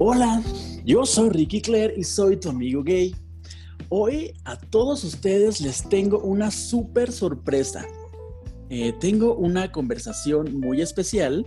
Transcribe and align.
Hola, 0.00 0.40
yo 0.84 1.04
soy 1.04 1.30
Ricky 1.30 1.60
Claire 1.60 1.92
y 1.96 2.04
soy 2.04 2.36
tu 2.36 2.50
amigo 2.50 2.84
gay. 2.84 3.16
Hoy 3.88 4.32
a 4.44 4.56
todos 4.56 5.02
ustedes 5.02 5.60
les 5.60 5.88
tengo 5.88 6.20
una 6.20 6.52
súper 6.52 7.10
sorpresa. 7.10 7.84
Eh, 8.70 8.94
tengo 9.00 9.34
una 9.34 9.72
conversación 9.72 10.56
muy 10.60 10.82
especial 10.82 11.44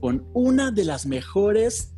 con 0.00 0.28
una 0.32 0.70
de 0.70 0.84
las 0.84 1.06
mejores 1.06 1.92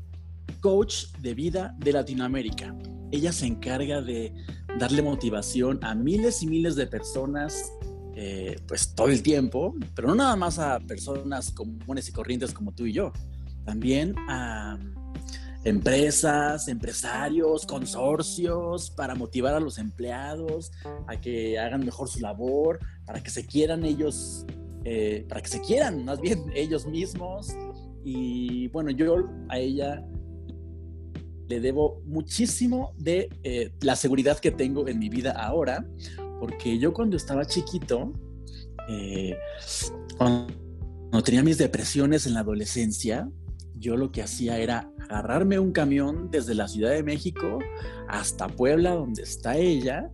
coach 0.63 1.13
de 1.19 1.35
vida 1.35 1.77
de 1.77 1.93
Latinoamérica. 1.93 2.75
Ella 3.13 3.31
se 3.31 3.45
encarga 3.45 4.01
de 4.01 4.33
darle 4.79 5.03
motivación 5.03 5.81
a 5.83 5.95
miles 5.95 6.43
y 6.43 6.47
miles 6.47 6.77
de 6.77 6.87
personas, 6.87 7.73
eh, 8.17 8.59
pues 8.67 8.95
todo 8.95 9.09
el 9.09 9.23
tiempo, 9.23 9.75
pero 9.95 10.09
no 10.09 10.15
nada 10.15 10.35
más 10.35 10.59
a 10.59 10.81
personas 10.81 11.51
comunes 11.51 12.09
y 12.09 12.13
corrientes 12.13 12.55
como 12.55 12.73
tú 12.73 12.87
y 12.87 12.95
yo, 12.95 13.13
también 13.67 14.15
a 14.31 14.79
empresas, 15.65 16.69
empresarios, 16.69 17.67
consorcios, 17.67 18.91
para 18.91 19.15
motivar 19.15 19.55
a 19.55 19.61
los 19.61 19.79
empleados 19.79 20.71
a 21.07 21.21
que 21.21 21.59
hagan 21.59 21.85
mejor 21.85 22.09
su 22.09 22.21
labor, 22.21 22.79
para 23.05 23.23
que 23.23 23.31
se 23.31 23.47
quieran 23.47 23.85
ellos, 23.85 24.47
eh, 24.85 25.27
para 25.29 25.43
que 25.43 25.49
se 25.49 25.61
quieran 25.61 26.05
más 26.05 26.21
bien 26.21 26.45
ellos 26.55 26.87
mismos. 26.87 27.49
Y 28.05 28.69
bueno, 28.69 28.91
yo 28.91 29.29
a 29.49 29.59
ella 29.59 30.05
le 31.49 31.61
debo 31.61 32.01
muchísimo 32.07 32.95
de 32.97 33.29
eh, 33.43 33.73
la 33.83 33.97
seguridad 33.97 34.39
que 34.39 34.53
tengo 34.53 34.89
en 34.89 34.99
mi 34.99 35.09
vida 35.09 35.33
ahora, 35.33 35.85
porque 36.39 36.79
yo 36.79 36.95
cuando 36.95 37.17
estaba 37.17 37.45
chiquito, 37.45 38.15
eh, 38.89 39.37
cuando 40.17 40.55
tenía 41.25 41.43
mis 41.43 41.59
depresiones 41.59 42.27
en 42.27 42.35
la 42.35 42.41
adolescencia, 42.41 43.29
yo 43.81 43.97
lo 43.97 44.13
que 44.13 44.23
hacía 44.23 44.59
era 44.59 44.93
agarrarme 45.01 45.59
un 45.59 45.73
camión 45.73 46.31
desde 46.31 46.55
la 46.55 46.69
Ciudad 46.69 46.93
de 46.93 47.03
México 47.03 47.59
hasta 48.09 48.47
Puebla, 48.47 48.95
donde 48.95 49.23
está 49.23 49.57
ella, 49.57 50.11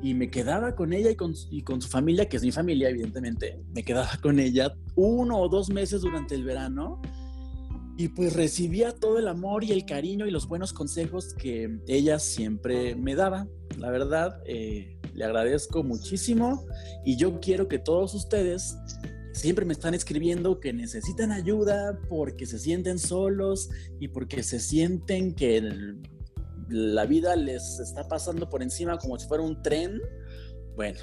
y 0.00 0.14
me 0.14 0.30
quedaba 0.30 0.74
con 0.74 0.92
ella 0.92 1.10
y 1.10 1.16
con, 1.16 1.34
y 1.50 1.62
con, 1.62 1.82
su 1.82 1.88
familia, 1.88 2.28
que 2.28 2.36
es 2.36 2.42
mi 2.42 2.52
familia, 2.52 2.88
evidentemente. 2.88 3.60
Me 3.74 3.82
quedaba 3.82 4.10
con 4.22 4.38
ella 4.38 4.74
uno 4.94 5.38
o 5.38 5.48
dos 5.48 5.68
meses 5.68 6.00
durante 6.00 6.34
el 6.34 6.44
verano 6.44 7.00
y 7.96 8.08
pues 8.08 8.32
recibía 8.32 8.92
todo 8.92 9.18
el 9.18 9.28
amor 9.28 9.64
y 9.64 9.72
el 9.72 9.84
cariño 9.84 10.26
y 10.26 10.30
los 10.30 10.48
buenos 10.48 10.72
consejos 10.72 11.34
que 11.34 11.78
ella 11.86 12.18
siempre 12.18 12.94
me 12.94 13.14
daba. 13.14 13.46
La 13.78 13.90
verdad, 13.90 14.40
eh, 14.46 14.98
le 15.14 15.24
agradezco 15.24 15.82
muchísimo 15.82 16.64
y 17.04 17.16
yo 17.16 17.40
quiero 17.40 17.68
que 17.68 17.78
todos 17.78 18.14
ustedes 18.14 18.76
siempre 19.32 19.64
me 19.64 19.72
están 19.72 19.94
escribiendo 19.94 20.60
que 20.60 20.72
necesitan 20.72 21.32
ayuda 21.32 21.98
porque 22.08 22.46
se 22.46 22.58
sienten 22.58 22.98
solos 22.98 23.70
y 23.98 24.08
porque 24.08 24.42
se 24.42 24.60
sienten 24.60 25.34
que 25.34 25.96
la 26.68 27.06
vida 27.06 27.36
les 27.36 27.80
está 27.80 28.08
pasando 28.08 28.48
por 28.48 28.62
encima 28.62 28.98
como 28.98 29.18
si 29.18 29.26
fuera 29.26 29.42
un 29.42 29.62
tren. 29.62 30.00
Bueno, 30.76 31.00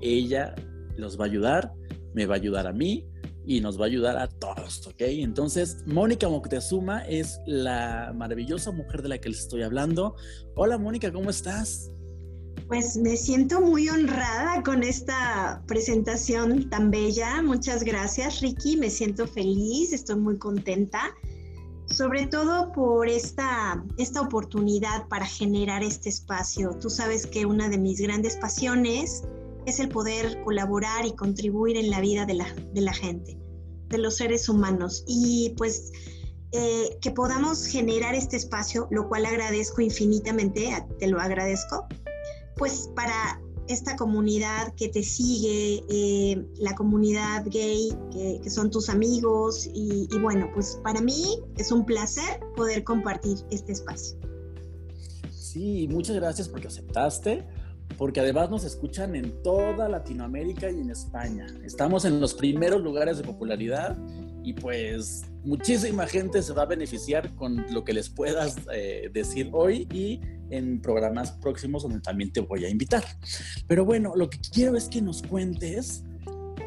ella 0.00 0.54
los 0.96 1.18
va 1.18 1.24
a 1.24 1.28
ayudar, 1.28 1.72
me 2.14 2.26
va 2.26 2.34
a 2.34 2.38
ayudar 2.38 2.66
a 2.66 2.72
mí 2.72 3.06
y 3.44 3.60
nos 3.60 3.78
va 3.78 3.84
a 3.84 3.88
ayudar 3.88 4.16
a 4.18 4.28
todos, 4.28 4.86
¿ok? 4.86 5.00
Entonces, 5.00 5.78
Mónica 5.86 6.28
Moctezuma 6.28 7.00
es 7.06 7.40
la 7.46 8.12
maravillosa 8.14 8.70
mujer 8.70 9.02
de 9.02 9.08
la 9.08 9.18
que 9.18 9.30
les 9.30 9.40
estoy 9.40 9.62
hablando. 9.62 10.14
Hola 10.54 10.78
Mónica, 10.78 11.12
¿cómo 11.12 11.30
estás? 11.30 11.90
Pues 12.68 12.96
me 12.96 13.16
siento 13.16 13.60
muy 13.60 13.88
honrada 13.88 14.62
con 14.62 14.82
esta 14.82 15.62
presentación 15.66 16.70
tan 16.70 16.90
bella. 16.90 17.42
Muchas 17.42 17.84
gracias, 17.84 18.40
Ricky. 18.40 18.76
Me 18.76 18.90
siento 18.90 19.26
feliz, 19.26 19.92
estoy 19.92 20.16
muy 20.16 20.38
contenta, 20.38 21.14
sobre 21.86 22.26
todo 22.26 22.72
por 22.72 23.08
esta, 23.08 23.84
esta 23.98 24.20
oportunidad 24.22 25.06
para 25.08 25.26
generar 25.26 25.82
este 25.82 26.08
espacio. 26.08 26.70
Tú 26.80 26.88
sabes 26.88 27.26
que 27.26 27.44
una 27.44 27.68
de 27.68 27.78
mis 27.78 28.00
grandes 28.00 28.36
pasiones 28.36 29.22
es 29.66 29.78
el 29.78 29.88
poder 29.88 30.42
colaborar 30.42 31.06
y 31.06 31.14
contribuir 31.14 31.76
en 31.76 31.90
la 31.90 32.00
vida 32.00 32.26
de 32.26 32.34
la, 32.34 32.46
de 32.72 32.80
la 32.80 32.92
gente, 32.92 33.38
de 33.88 33.98
los 33.98 34.16
seres 34.16 34.48
humanos. 34.48 35.04
Y 35.06 35.54
pues 35.56 35.92
eh, 36.52 36.98
que 37.00 37.10
podamos 37.10 37.66
generar 37.66 38.14
este 38.14 38.36
espacio, 38.36 38.86
lo 38.90 39.08
cual 39.08 39.24
agradezco 39.24 39.80
infinitamente, 39.80 40.70
te 40.98 41.06
lo 41.06 41.18
agradezco, 41.18 41.86
pues 42.56 42.90
para 42.94 43.40
esta 43.68 43.96
comunidad 43.96 44.74
que 44.74 44.88
te 44.88 45.02
sigue, 45.02 45.84
eh, 45.88 46.44
la 46.58 46.74
comunidad 46.74 47.44
gay, 47.46 47.90
que, 48.12 48.50
son 48.50 48.70
tus 48.70 48.88
amigos, 48.88 49.68
y, 49.72 50.08
bueno, 50.20 50.50
pues 50.52 50.80
para 50.82 51.00
mí 51.00 51.38
es 51.56 51.70
un 51.72 51.84
placer 51.84 52.40
poder 52.56 52.84
compartir 52.84 53.38
este 53.50 53.72
espacio. 53.72 54.18
Sí, 55.30 55.86
muchas 55.90 56.16
gracias 56.16 56.48
porque 56.48 56.68
aceptaste, 56.68 57.46
porque 57.98 58.20
además 58.20 58.50
nos 58.50 58.64
escuchan 58.64 59.14
en 59.14 59.42
toda 59.42 59.88
Latinoamérica 59.88 60.70
y 60.70 60.80
en 60.80 60.90
España. 60.90 61.46
Estamos 61.64 62.04
en 62.04 62.20
los 62.20 62.34
primeros 62.34 62.82
lugares 62.82 63.18
de 63.18 63.24
popularidad 63.24 63.96
y 64.42 64.54
pues 64.54 65.22
muchísima 65.44 66.06
gente 66.06 66.42
se 66.42 66.52
va 66.52 66.62
a 66.62 66.66
beneficiar 66.66 67.34
con 67.36 67.64
lo 67.70 67.84
que 67.84 67.92
les 67.92 68.08
puedas 68.08 68.56
eh, 68.72 69.10
decir 69.12 69.50
hoy 69.52 69.86
y 69.92 70.20
en 70.52 70.80
programas 70.80 71.32
próximos 71.32 71.82
donde 71.82 72.00
también 72.00 72.32
te 72.32 72.40
voy 72.40 72.64
a 72.64 72.68
invitar. 72.68 73.04
Pero 73.66 73.84
bueno, 73.84 74.12
lo 74.14 74.28
que 74.30 74.38
quiero 74.38 74.76
es 74.76 74.88
que 74.88 75.02
nos 75.02 75.22
cuentes, 75.22 76.04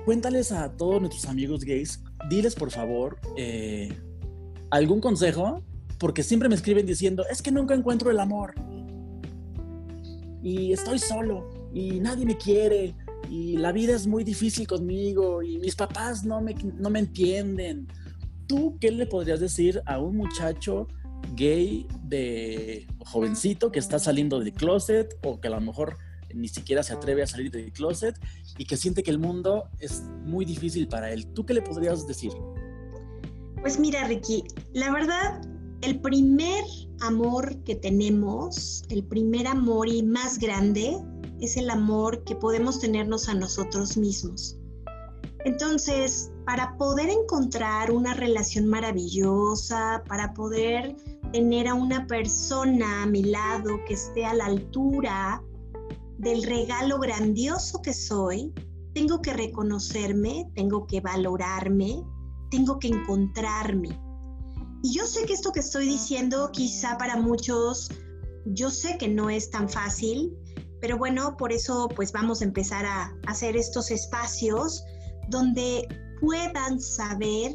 cuéntales 0.03 0.51
a 0.51 0.75
todos 0.75 1.00
nuestros 1.00 1.25
amigos 1.25 1.63
gays, 1.63 2.01
diles 2.29 2.56
por 2.56 2.72
favor 2.72 3.18
eh, 3.38 3.96
algún 4.72 5.00
consejo, 5.00 5.63
porque 6.00 6.23
siempre 6.23 6.50
me 6.50 6.56
escriben 6.56 6.85
diciendo, 6.85 7.23
es 7.29 7.41
que 7.41 7.51
nunca 7.51 7.73
encuentro 7.73 8.12
el 8.12 8.19
amor 8.19 8.56
y 10.44 10.73
estoy 10.73 11.00
solo 11.00 11.69
y 11.73 12.00
nadie 12.00 12.25
me 12.25 12.38
quiere 12.38 12.96
y 13.29 13.57
la 13.57 13.72
vida 13.72 13.96
es 13.96 14.06
muy 14.07 14.23
difícil 14.23 14.67
conmigo 14.67 15.41
y 15.41 15.57
mis 15.59 15.75
papás 15.75 16.23
no 16.23 16.41
me, 16.41 16.53
no 16.53 16.90
me 16.90 17.00
entienden. 17.00 17.88
¿Tú 18.47 18.78
qué 18.79 18.91
le 18.91 19.07
podrías 19.07 19.40
decir 19.40 19.81
a 19.85 20.00
un 20.00 20.17
muchacho 20.17 20.88
gay 21.34 21.88
de 22.03 22.88
jovencito 23.00 23.72
que 23.72 23.80
está 23.80 24.00
saliendo 24.00 24.40
del 24.40 24.53
closet 24.53 25.18
o 25.24 25.40
que 25.40 25.47
a 25.47 25.52
lo 25.52 25.62
mejor 25.62 25.97
ni 26.34 26.47
siquiera 26.47 26.84
se 26.84 26.94
atreve 26.94 27.24
a 27.24 27.28
salir 27.28 27.52
del 27.52 27.72
closet 27.72 28.19
y 28.58 28.66
que 28.66 28.78
siente 28.78 29.03
que 29.03 29.12
el 29.12 29.19
mundo 29.19 29.69
es 29.80 30.03
muy 30.25 30.46
difícil 30.46 30.88
para 30.88 31.12
él? 31.12 31.28
¿Tú 31.28 31.46
qué 31.46 31.53
le 31.53 31.62
podrías 31.62 32.06
decir? 32.08 32.31
Pues 33.62 33.80
mira, 33.80 34.08
Ricky, 34.08 34.44
la 34.74 34.91
verdad, 34.91 35.41
el 35.81 36.00
primer 36.00 36.64
amor 37.02 37.64
que 37.64 37.75
tenemos, 37.75 38.84
el 38.90 39.03
primer 39.03 39.47
amor 39.47 39.88
y 39.88 40.03
más 40.03 40.38
grande, 40.38 40.97
es 41.41 41.58
el 41.58 41.69
amor 41.69 42.24
que 42.24 42.35
podemos 42.35 42.80
tenernos 42.80 43.28
a 43.28 43.34
nosotros 43.34 43.97
mismos. 43.97 44.58
Entonces, 45.46 46.31
para 46.46 46.75
poder 46.78 47.09
encontrar 47.09 47.91
una 47.91 48.14
relación 48.14 48.68
maravillosa, 48.68 50.03
para 50.08 50.34
poder 50.34 50.96
tener 51.31 51.68
a 51.68 51.74
una 51.74 52.08
persona 52.08 53.03
a 53.03 53.06
mi 53.06 53.24
lado 53.24 53.80
que 53.88 53.94
esté 53.94 54.25
a 54.25 54.34
la 54.34 54.46
altura 54.46 55.44
del 56.18 56.44
regalo 56.44 57.00
grandioso 57.00 57.81
que 57.81 57.94
soy, 57.94 58.53
tengo 58.94 59.22
que 59.22 59.34
reconocerme, 59.34 60.50
tengo 60.56 60.88
que 60.88 61.02
valorarme, 61.02 62.03
tengo 62.50 62.80
que 62.80 62.88
encontrarme. 62.88 63.90
Y 64.84 64.94
yo 64.94 65.06
sé 65.06 65.25
que 65.25 65.34
esto 65.34 65.52
que 65.52 65.59
estoy 65.59 65.88
diciendo 65.88 66.50
quizá 66.52 66.97
para 66.97 67.18
muchos, 67.18 67.90
yo 68.46 68.69
sé 68.69 68.97
que 68.97 69.08
no 69.08 69.30
es 69.30 69.50
tan 69.50 69.68
fácil, 69.68 70.34
pero 70.80 70.97
bueno, 70.97 71.35
por 71.38 71.52
eso 71.52 71.90
pues 71.96 72.12
vamos 72.12 72.41
a 72.41 72.46
empezar 72.46 72.85
a 72.85 73.14
hacer 73.28 73.58
estos 73.58 73.91
espacios 73.91 74.84
donde 75.30 75.88
puedan 76.22 76.80
saber 76.80 77.52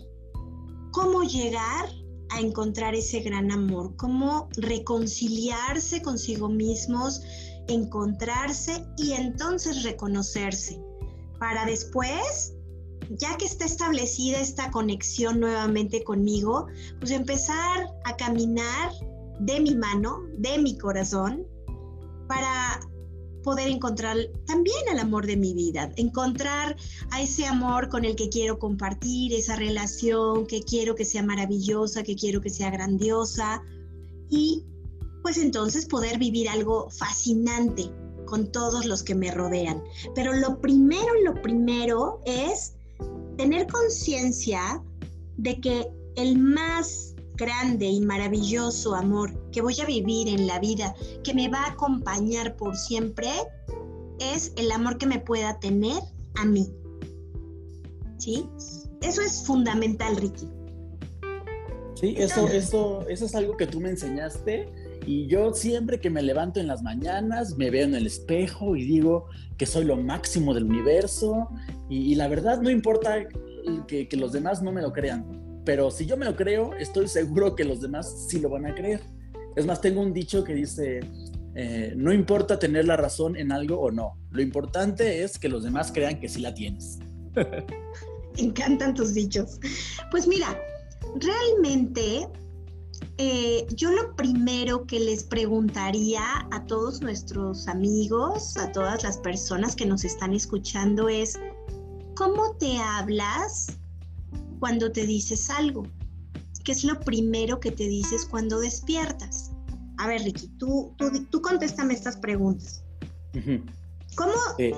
cómo 0.93 1.23
llegar 1.23 1.89
a 2.31 2.41
encontrar 2.41 2.95
ese 2.95 3.21
gran 3.21 3.51
amor, 3.51 3.97
cómo 3.97 4.49
reconciliarse 4.57 6.03
consigo 6.03 6.49
mismos, 6.49 7.23
encontrarse 7.69 8.85
y 8.97 9.13
entonces 9.13 9.83
reconocerse, 9.83 10.81
para 11.39 11.65
después, 11.65 12.55
ya 13.11 13.37
que 13.37 13.47
está 13.47 13.65
establecida 13.65 14.41
esta 14.41 14.71
conexión 14.71 15.41
nuevamente 15.41 16.05
conmigo, 16.05 16.67
pues 16.99 17.11
empezar 17.11 17.87
a 18.05 18.17
caminar 18.17 18.93
de 19.41 19.61
mi 19.61 19.75
mano, 19.75 20.21
de 20.39 20.59
mi 20.59 20.77
corazón, 20.79 21.47
para 22.29 22.81
poder 23.43 23.69
encontrar 23.69 24.17
también 24.47 24.79
el 24.93 24.99
amor 24.99 25.27
de 25.27 25.37
mi 25.37 25.55
vida, 25.55 25.91
encontrar 25.97 26.77
a 27.11 27.23
ese 27.23 27.47
amor 27.47 27.89
con 27.89 28.05
el 28.05 28.17
que 28.17 28.29
quiero 28.29 28.59
compartir, 28.59 29.33
esa 29.33 29.57
relación 29.57 30.47
que 30.47 30.63
quiero 30.63 30.95
que 30.95 31.05
sea 31.05 31.23
maravillosa, 31.23 32.03
que 32.03 32.17
quiero 32.17 32.41
que 32.41 32.51
sea 32.51 32.71
grandiosa 32.71 33.63
y 34.29 34.65
pues 35.23 35.39
entonces 35.39 35.87
poder 35.87 36.19
vivir 36.19 36.49
algo 36.49 36.89
fascinante 36.91 37.91
con 38.27 38.51
todos 38.53 38.87
los 38.87 39.03
que 39.03 39.15
me 39.15 39.31
rodean. 39.31 39.83
Pero 40.15 40.33
lo 40.33 40.61
primero, 40.61 41.13
lo 41.25 41.41
primero 41.43 42.21
es 42.25 42.75
tener 43.37 43.67
conciencia 43.67 44.83
de 45.37 45.61
que 45.61 45.89
el 46.17 46.39
más 46.39 47.10
grande 47.41 47.87
y 47.87 48.01
maravilloso 48.03 48.95
amor 48.95 49.33
que 49.51 49.63
voy 49.63 49.75
a 49.81 49.87
vivir 49.87 50.29
en 50.29 50.47
la 50.47 50.61
vida, 50.61 50.95
que 51.25 51.33
me 51.35 51.49
va 51.49 51.65
a 51.65 51.71
acompañar 51.71 52.55
por 52.57 52.77
siempre, 52.77 53.31
es 54.21 54.53
el 54.57 54.71
amor 54.71 54.99
que 54.99 55.07
me 55.07 55.19
pueda 55.19 55.59
tener 55.59 56.03
a 56.37 56.45
mí. 56.45 56.69
¿Sí? 58.19 58.47
Eso 59.01 59.23
es 59.23 59.43
fundamental, 59.47 60.17
Ricky. 60.17 60.47
Sí, 61.95 62.15
eso, 62.19 62.47
eso, 62.49 63.09
eso 63.09 63.25
es 63.25 63.35
algo 63.35 63.57
que 63.57 63.67
tú 63.67 63.81
me 63.81 63.91
enseñaste 63.91 64.69
y 65.07 65.27
yo 65.27 65.53
siempre 65.55 65.99
que 66.01 66.11
me 66.11 66.23
levanto 66.23 66.61
en 66.61 66.67
las 66.67 66.83
mañanas 66.83 67.57
me 67.57 67.71
veo 67.71 67.85
en 67.85 67.95
el 67.95 68.07
espejo 68.07 68.77
y 68.77 68.85
digo 68.85 69.27
que 69.57 69.67
soy 69.67 69.85
lo 69.85 69.97
máximo 69.97 70.55
del 70.55 70.65
universo 70.65 71.49
y, 71.89 72.15
la 72.15 72.29
verdad 72.29 72.61
no 72.61 72.71
importa 72.71 73.27
que, 73.89 74.09
los 74.13 74.33
demás 74.33 74.63
no 74.63 74.73
me 74.73 74.81
lo 74.81 74.93
crean, 74.93 75.27
pero 75.65 75.91
si 75.91 76.07
yo 76.07 76.17
me 76.17 76.25
lo 76.25 76.37
creo, 76.37 76.75
estoy 76.75 77.09
seguro 77.09 77.55
que 77.55 77.65
los 77.65 77.81
demás 77.81 78.27
sí 78.29 78.41
lo 78.41 78.49
van 78.49 78.67
a 78.67 78.75
creer. 78.75 79.01
Es 79.57 79.67
más, 79.67 79.81
tengo 79.81 80.01
un 80.01 80.13
dicho 80.13 80.45
que 80.45 80.55
dice, 80.55 81.01
eh, 81.55 81.93
no 81.97 82.13
importa 82.13 82.59
tener 82.59 82.87
la 82.87 82.97
razón 82.97 83.37
en 83.37 83.53
algo 83.53 83.81
o 83.81 83.91
no, 83.91 84.17
lo 84.31 84.41
importante 84.43 85.23
es 85.23 85.39
que 85.39 85.49
los 85.49 85.65
demás 85.65 85.91
crean 85.93 86.21
que 86.21 86.29
sí 86.29 86.41
la 86.41 86.55
tienes. 86.55 86.99
encantan 88.37 88.95
tus 88.95 89.15
dichos. 89.15 89.59
Pues 90.11 90.27
mira, 90.27 90.59
realmente 91.17 92.29
eh, 93.19 93.67
yo 93.75 93.91
lo 93.91 94.15
primero 94.17 94.87
que 94.87 95.01
les 95.01 95.25
preguntaría 95.25 96.23
a 96.51 96.65
todos 96.67 97.01
nuestros 97.01 97.69
amigos, 97.69 98.57
a 98.57 98.73
todas 98.73 99.03
las 99.03 99.19
personas 99.19 99.77
que 99.77 99.87
nos 99.87 100.05
están 100.05 100.33
escuchando 100.33 101.09
es, 101.09 101.39
¿cómo 102.15 102.55
te 102.57 102.79
hablas 102.79 103.79
cuando 104.61 104.93
te 104.93 105.07
dices 105.07 105.51
algo? 105.51 105.83
¿Qué 106.65 106.73
es 106.73 106.85
lo 106.85 107.01
primero 107.01 107.59
que 107.59 107.73
te 107.73 107.89
dices 107.89 108.27
cuando 108.27 108.61
despiertas? 108.61 109.51
A 109.99 110.07
ver, 110.07 110.23
Ricky, 110.23 110.49
tú, 110.59 110.95
tú, 110.97 111.11
tú 111.31 111.43
contéstame 111.43 111.95
estas 111.95 112.17
preguntas. 112.17 112.85
¿Cómo, 114.15 114.35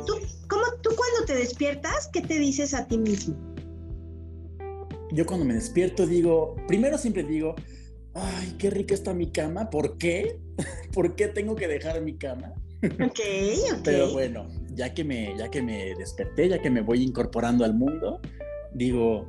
tú, 0.07 0.15
¿Cómo 0.49 0.65
tú 0.83 0.91
cuando 0.97 1.27
te 1.27 1.35
despiertas, 1.35 2.09
qué 2.13 2.23
te 2.23 2.39
dices 2.39 2.73
a 2.73 2.87
ti 2.87 2.97
mismo? 2.97 3.37
yo 5.13 5.27
cuando 5.27 5.45
me 5.45 5.55
despierto 5.55 6.07
digo, 6.07 6.57
primero 6.67 6.99
siempre 6.99 7.23
digo, 7.23 7.55
ay, 8.15 8.55
qué 8.59 8.71
rica 8.71 8.95
está 8.95 9.13
mi 9.13 9.31
cama, 9.31 9.71
¿por 9.71 9.99
qué? 9.99 10.39
¿Por 10.93 11.15
qué 11.15 11.29
tengo 11.29 11.55
que 11.55 11.69
dejar 11.69 12.01
mi 12.03 12.17
cama? 12.17 12.53
Ok, 12.83 13.21
ok. 13.75 13.81
Pero 13.85 14.11
bueno, 14.11 14.49
ya 14.75 14.93
que 14.93 15.05
me, 15.05 15.39
ya 15.39 15.49
que 15.49 15.63
me 15.63 15.95
desperté, 15.95 16.49
ya 16.49 16.61
que 16.61 16.69
me 16.69 16.81
voy 16.81 17.05
incorporando 17.05 17.65
al 17.65 17.75
mundo, 17.75 18.21
digo, 18.75 19.25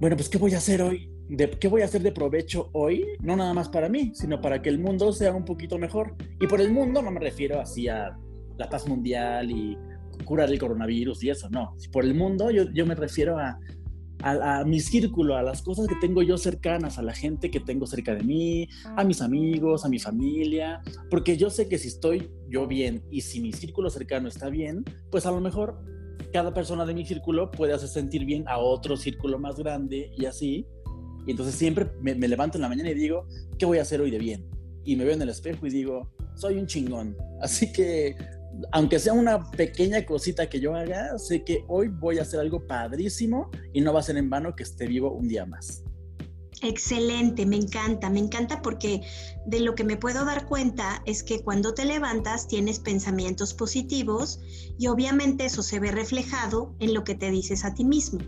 bueno, 0.00 0.16
pues 0.16 0.28
¿qué 0.28 0.38
voy 0.38 0.54
a 0.54 0.58
hacer 0.58 0.82
hoy? 0.82 1.10
De, 1.28 1.50
¿Qué 1.50 1.68
voy 1.68 1.82
a 1.82 1.86
hacer 1.86 2.02
de 2.02 2.12
provecho 2.12 2.70
hoy? 2.72 3.04
No 3.20 3.36
nada 3.36 3.52
más 3.52 3.68
para 3.68 3.88
mí, 3.88 4.12
sino 4.14 4.40
para 4.40 4.62
que 4.62 4.68
el 4.68 4.78
mundo 4.78 5.12
sea 5.12 5.34
un 5.34 5.44
poquito 5.44 5.78
mejor. 5.78 6.14
Y 6.40 6.46
por 6.46 6.60
el 6.60 6.72
mundo 6.72 7.02
no 7.02 7.10
me 7.10 7.20
refiero 7.20 7.60
así 7.60 7.88
a 7.88 8.16
la 8.56 8.68
paz 8.68 8.88
mundial 8.88 9.50
y 9.50 9.76
curar 10.24 10.50
el 10.50 10.58
coronavirus 10.58 11.22
y 11.24 11.30
eso, 11.30 11.48
no. 11.50 11.74
Por 11.92 12.04
el 12.04 12.14
mundo 12.14 12.50
yo, 12.50 12.64
yo 12.72 12.86
me 12.86 12.94
refiero 12.94 13.38
a 13.38 13.58
a, 14.22 14.64
mi 14.64 14.80
círculo, 14.80 15.36
a 15.36 15.42
las 15.42 15.62
cosas 15.62 15.86
que 15.86 15.94
tengo 15.96 16.22
yo 16.22 16.36
cercanas, 16.38 16.98
a 16.98 17.02
la 17.02 17.14
gente 17.14 17.50
que 17.50 17.60
tengo 17.60 17.86
cerca 17.86 18.14
de 18.14 18.22
mí, 18.22 18.68
a 18.96 19.04
mis 19.04 19.20
amigos, 19.20 19.84
a 19.84 19.88
mi 19.88 19.98
familia, 19.98 20.82
porque 21.10 21.36
yo 21.36 21.50
sé 21.50 21.68
que 21.68 21.78
si 21.78 21.88
estoy 21.88 22.30
yo 22.48 22.66
bien 22.66 23.02
y 23.10 23.20
si 23.22 23.40
mi 23.40 23.52
círculo 23.52 23.90
cercano 23.90 24.28
está 24.28 24.48
bien, 24.48 24.84
pues 25.10 25.26
a 25.26 25.30
lo 25.30 25.40
mejor 25.40 25.78
cada 26.32 26.52
persona 26.52 26.84
de 26.84 26.94
mi 26.94 27.04
círculo 27.04 27.50
puede 27.50 27.72
hacer 27.72 27.88
sentir 27.88 28.24
bien 28.24 28.44
a 28.48 28.58
otro 28.58 28.96
círculo 28.96 29.38
más 29.38 29.56
grande 29.56 30.10
y 30.16 30.26
así. 30.26 30.66
Y 31.26 31.32
entonces 31.32 31.54
siempre 31.54 31.90
me, 32.00 32.14
me 32.14 32.28
levanto 32.28 32.58
en 32.58 32.62
la 32.62 32.68
mañana 32.68 32.90
y 32.90 32.94
digo, 32.94 33.26
¿qué 33.58 33.66
voy 33.66 33.78
a 33.78 33.82
hacer 33.82 34.00
hoy 34.00 34.10
de 34.10 34.18
bien? 34.18 34.48
Y 34.84 34.96
me 34.96 35.04
veo 35.04 35.14
en 35.14 35.22
el 35.22 35.28
espejo 35.28 35.66
y 35.66 35.70
digo, 35.70 36.10
soy 36.34 36.56
un 36.56 36.66
chingón. 36.66 37.16
Así 37.40 37.72
que 37.72 38.16
aunque 38.72 38.98
sea 38.98 39.12
una 39.12 39.50
pequeña 39.50 40.04
cosita 40.04 40.48
que 40.48 40.60
yo 40.60 40.74
haga, 40.74 41.18
sé 41.18 41.44
que 41.44 41.64
hoy 41.68 41.88
voy 41.88 42.18
a 42.18 42.22
hacer 42.22 42.40
algo 42.40 42.66
padrísimo 42.66 43.50
y 43.72 43.80
no 43.80 43.92
va 43.92 44.00
a 44.00 44.02
ser 44.02 44.16
en 44.16 44.30
vano 44.30 44.54
que 44.54 44.62
esté 44.62 44.86
vivo 44.86 45.12
un 45.12 45.28
día 45.28 45.46
más. 45.46 45.84
Excelente, 46.62 47.46
me 47.46 47.56
encanta, 47.56 48.10
me 48.10 48.18
encanta 48.18 48.62
porque 48.62 49.02
de 49.46 49.60
lo 49.60 49.74
que 49.74 49.84
me 49.84 49.96
puedo 49.96 50.24
dar 50.24 50.46
cuenta 50.46 51.02
es 51.06 51.22
que 51.22 51.42
cuando 51.42 51.72
te 51.72 51.84
levantas 51.84 52.48
tienes 52.48 52.80
pensamientos 52.80 53.54
positivos 53.54 54.40
y 54.76 54.88
obviamente 54.88 55.44
eso 55.44 55.62
se 55.62 55.78
ve 55.78 55.92
reflejado 55.92 56.74
en 56.80 56.94
lo 56.94 57.04
que 57.04 57.14
te 57.14 57.30
dices 57.30 57.64
a 57.64 57.74
ti 57.74 57.84
mismo. 57.84 58.18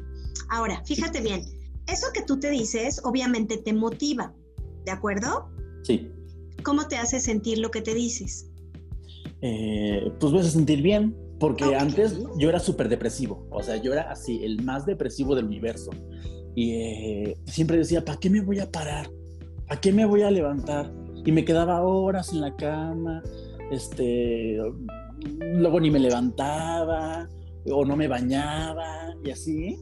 Ahora, 0.49 0.83
fíjate 0.85 1.21
bien, 1.21 1.43
eso 1.87 2.07
que 2.15 2.23
tú 2.23 2.39
te 2.39 2.51
dices 2.51 3.01
obviamente 3.05 3.57
te 3.59 3.73
motiva, 3.73 4.33
¿de 4.85 4.93
acuerdo? 4.93 5.51
Sí. 5.83 6.13
¿Cómo 6.63 6.87
te 6.87 6.97
hace 6.99 7.19
sentir 7.19 7.59
lo 7.59 7.71
que 7.71 7.81
te 7.81 7.95
dices? 7.95 8.49
Eh, 9.43 10.13
pues 10.21 10.33
vas 10.33 10.47
a 10.47 10.51
sentir 10.51 10.83
bien, 10.83 11.17
porque 11.41 11.75
antes 11.75 12.19
yo 12.39 12.49
era 12.49 12.61
súper 12.61 12.89
depresivo, 12.89 13.49
o 13.51 13.63
sea, 13.63 13.77
yo 13.77 13.93
era 13.93 14.11
así, 14.11 14.45
el 14.45 14.63
más 14.63 14.87
depresivo 14.87 15.35
del 15.35 15.47
universo. 15.47 15.91
Y 16.55 16.73
eh, 16.73 17.37
siempre 17.47 17.77
decía, 17.77 18.05
¿para 18.05 18.19
qué 18.19 18.31
me 18.31 18.41
voy 18.41 18.59
a 18.59 18.71
parar? 18.71 19.11
¿Para 19.67 19.81
qué 19.81 19.93
me 19.93 20.05
voy 20.05 20.23
a 20.23 20.31
levantar? 20.31 20.93
Y 21.25 21.33
me 21.33 21.45
quedaba 21.45 21.83
horas 21.83 22.33
en 22.33 22.41
la 22.41 22.57
cama, 22.57 23.23
este, 23.71 24.59
luego 25.39 25.81
ni 25.81 25.91
me 25.91 25.99
levantaba, 25.99 27.29
o 27.71 27.85
no 27.85 27.97
me 27.97 28.09
bañaba, 28.09 29.15
y 29.25 29.31
así. 29.31 29.79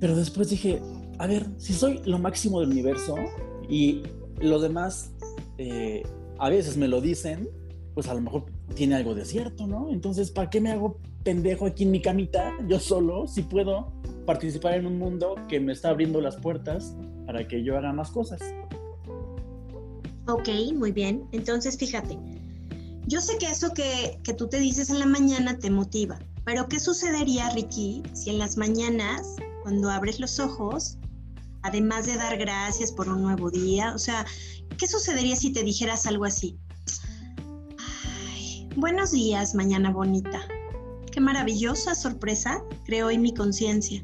Pero 0.00 0.16
después 0.16 0.50
dije, 0.50 0.82
a 1.18 1.26
ver, 1.26 1.46
si 1.56 1.72
soy 1.72 2.00
lo 2.04 2.18
máximo 2.18 2.60
del 2.60 2.70
universo 2.70 3.14
y 3.68 4.02
los 4.40 4.62
demás 4.62 5.14
eh, 5.58 6.02
a 6.38 6.50
veces 6.50 6.76
me 6.76 6.88
lo 6.88 7.00
dicen, 7.00 7.48
pues 7.94 8.08
a 8.08 8.14
lo 8.14 8.20
mejor 8.20 8.44
tiene 8.74 8.96
algo 8.96 9.14
de 9.14 9.24
cierto, 9.24 9.66
¿no? 9.66 9.90
Entonces, 9.90 10.30
¿para 10.30 10.50
qué 10.50 10.60
me 10.60 10.72
hago 10.72 10.98
pendejo 11.26 11.66
aquí 11.66 11.82
en 11.82 11.90
mi 11.90 12.00
camita, 12.00 12.54
yo 12.68 12.78
solo, 12.78 13.26
si 13.26 13.42
puedo 13.42 13.92
participar 14.26 14.74
en 14.74 14.86
un 14.86 14.98
mundo 14.98 15.36
que 15.48 15.60
me 15.60 15.72
está 15.72 15.90
abriendo 15.90 16.20
las 16.20 16.36
puertas 16.36 16.94
para 17.24 17.48
que 17.48 17.62
yo 17.62 17.78
haga 17.78 17.92
más 17.92 18.10
cosas? 18.10 18.40
Ok, 20.28 20.48
muy 20.74 20.92
bien. 20.92 21.26
Entonces, 21.32 21.78
fíjate, 21.78 22.18
yo 23.06 23.20
sé 23.20 23.38
que 23.38 23.46
eso 23.46 23.72
que, 23.72 24.18
que 24.24 24.34
tú 24.34 24.48
te 24.48 24.58
dices 24.58 24.90
en 24.90 24.98
la 24.98 25.06
mañana 25.06 25.58
te 25.58 25.70
motiva, 25.70 26.18
pero 26.44 26.68
¿qué 26.68 26.80
sucedería, 26.80 27.50
Ricky, 27.50 28.02
si 28.12 28.30
en 28.30 28.38
las 28.38 28.56
mañanas, 28.56 29.36
cuando 29.62 29.88
abres 29.88 30.20
los 30.20 30.40
ojos, 30.40 30.98
además 31.62 32.06
de 32.06 32.16
dar 32.16 32.36
gracias 32.36 32.92
por 32.92 33.08
un 33.08 33.22
nuevo 33.22 33.50
día, 33.50 33.94
o 33.94 33.98
sea, 33.98 34.26
¿qué 34.78 34.86
sucedería 34.86 35.36
si 35.36 35.52
te 35.52 35.62
dijeras 35.62 36.06
algo 36.06 36.24
así? 36.24 36.58
Buenos 38.76 39.12
días, 39.12 39.54
mañana 39.54 39.90
bonita. 39.90 40.42
Qué 41.10 41.20
maravillosa 41.20 41.94
sorpresa 41.94 42.62
creó 42.84 43.06
hoy 43.06 43.18
mi 43.18 43.32
conciencia. 43.32 44.02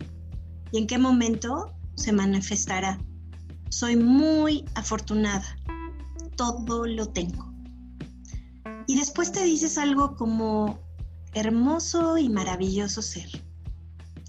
¿Y 0.73 0.79
en 0.79 0.87
qué 0.87 0.97
momento 0.97 1.71
se 1.97 2.13
manifestará? 2.13 2.99
Soy 3.69 3.95
muy 3.95 4.65
afortunada. 4.75 5.45
Todo 6.37 6.87
lo 6.87 7.07
tengo. 7.09 7.53
Y 8.87 8.97
después 8.97 9.33
te 9.33 9.45
dices 9.45 9.77
algo 9.77 10.17
como 10.17 10.81
hermoso 11.35 12.17
y 12.17 12.31
maravilloso 12.31 13.03
ser, 13.03 13.29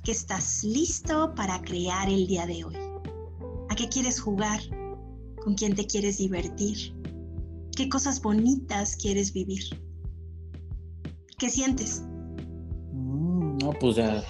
que 0.03 0.11
estás 0.11 0.65
listo 0.65 1.33
para 1.33 1.61
crear 1.61 2.09
el 2.09 2.27
día 2.27 2.45
de 2.45 2.65
hoy. 2.65 2.75
¿A 3.69 3.75
qué 3.75 3.87
quieres 3.87 4.19
jugar? 4.19 4.59
¿Con 5.43 5.55
quién 5.55 5.75
te 5.75 5.87
quieres 5.87 6.17
divertir? 6.17 6.93
¿Qué 7.75 7.87
cosas 7.87 8.21
bonitas 8.21 8.97
quieres 8.97 9.31
vivir? 9.31 9.63
¿Qué 11.37 11.49
sientes? 11.49 12.03
Mm, 12.91 13.57
no, 13.59 13.71
pues 13.79 13.95
ya 13.95 14.23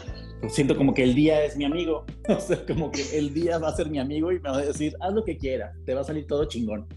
siento 0.49 0.75
como 0.75 0.93
que 0.93 1.03
el 1.03 1.15
día 1.15 1.43
es 1.43 1.55
mi 1.57 1.65
amigo. 1.65 2.05
O 2.29 2.39
sea, 2.39 2.65
como 2.65 2.91
que 2.91 3.17
el 3.17 3.33
día 3.33 3.57
va 3.57 3.69
a 3.69 3.75
ser 3.75 3.89
mi 3.89 3.99
amigo 3.99 4.31
y 4.31 4.39
me 4.39 4.49
va 4.49 4.57
a 4.57 4.65
decir, 4.65 4.95
haz 5.01 5.13
lo 5.13 5.23
que 5.23 5.37
quieras, 5.37 5.75
te 5.85 5.93
va 5.93 6.01
a 6.01 6.03
salir 6.03 6.25
todo 6.25 6.45
chingón. 6.45 6.87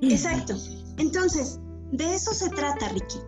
Exacto. 0.00 0.54
Entonces, 0.98 1.60
de 1.92 2.14
eso 2.14 2.32
se 2.32 2.48
trata, 2.50 2.88
Ricky. 2.90 3.18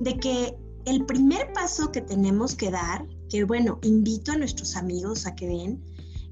De 0.00 0.16
que 0.18 0.54
el 0.86 1.04
primer 1.06 1.52
paso 1.52 1.90
que 1.92 2.00
tenemos 2.00 2.54
que 2.54 2.70
dar, 2.70 3.06
que 3.28 3.44
bueno, 3.44 3.78
invito 3.82 4.32
a 4.32 4.36
nuestros 4.36 4.76
amigos 4.76 5.26
a 5.26 5.34
que 5.34 5.46
den, 5.46 5.82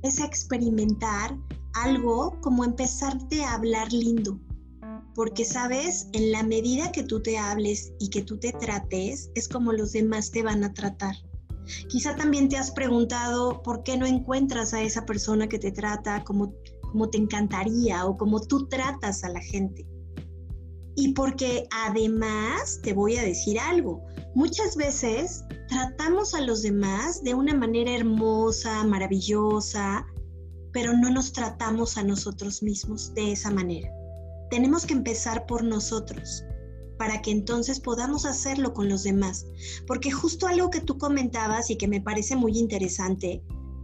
es 0.02 0.18
experimentar 0.21 1.37
algo 1.75 2.38
como 2.40 2.64
empezarte 2.64 3.44
a 3.44 3.54
hablar 3.54 3.92
lindo, 3.92 4.38
porque 5.14 5.44
sabes, 5.44 6.09
en 6.12 6.32
la 6.32 6.42
medida 6.42 6.92
que 6.92 7.02
tú 7.02 7.21
te 7.21 7.38
hables 7.38 7.92
y 7.99 8.09
que 8.11 8.23
tú 8.23 8.38
te 8.38 8.52
trates, 8.52 9.30
es 9.35 9.49
como 9.49 9.73
los 9.73 9.92
demás 9.92 10.30
te 10.30 10.42
van 10.42 10.64
a 10.64 10.73
tratar. 10.73 11.14
Quizá 11.88 12.16
también 12.16 12.49
te 12.49 12.57
has 12.57 12.71
preguntado 12.71 13.62
por 13.62 13.83
qué 13.83 13.97
no 13.97 14.07
encuentras 14.07 14.75
a 14.75 14.83
esa 14.83 15.04
persona 15.04 15.49
que 15.49 15.59
te 15.59 15.73
trata 15.73 16.25
como, 16.25 16.54
como 16.81 17.09
te 17.09 17.19
encantaría 17.19 18.04
o 18.07 18.16
como 18.16 18.40
tú 18.40 18.69
tratas 18.69 19.25
a 19.25 19.28
la 19.28 19.40
gente. 19.40 19.87
Y 20.95 21.14
porque 21.14 21.66
además 21.71 22.81
te 22.83 22.92
voy 22.92 23.16
a 23.16 23.23
decir 23.23 23.59
algo, 23.59 24.04
muchas 24.35 24.76
veces 24.76 25.45
tratamos 25.69 26.35
a 26.35 26.40
los 26.42 26.62
demás 26.62 27.23
de 27.23 27.35
una 27.35 27.54
manera 27.54 27.92
hermosa, 27.92 28.85
maravillosa, 28.85 30.07
pero 30.73 30.92
no 30.92 31.11
nos 31.11 31.33
tratamos 31.33 31.97
a 31.97 32.02
nosotros 32.02 32.62
mismos 32.62 33.14
de 33.14 33.33
esa 33.33 33.50
manera. 33.50 33.90
Tenemos 34.50 34.85
que 34.85 34.92
empezar 34.92 35.47
por 35.47 35.64
nosotros 35.64 36.45
para 37.02 37.21
que 37.21 37.32
entonces 37.32 37.80
podamos 37.80 38.25
hacerlo 38.26 38.73
con 38.73 38.88
los 38.88 39.02
demás. 39.02 39.44
Porque 39.88 40.12
justo 40.12 40.47
algo 40.47 40.71
que 40.71 40.80
tú 40.80 40.99
comentabas 40.99 41.68
y 41.68 41.76
que 41.76 41.88
me 41.88 42.00
parece 42.00 42.37
muy 42.37 42.56
interesante 42.56 43.42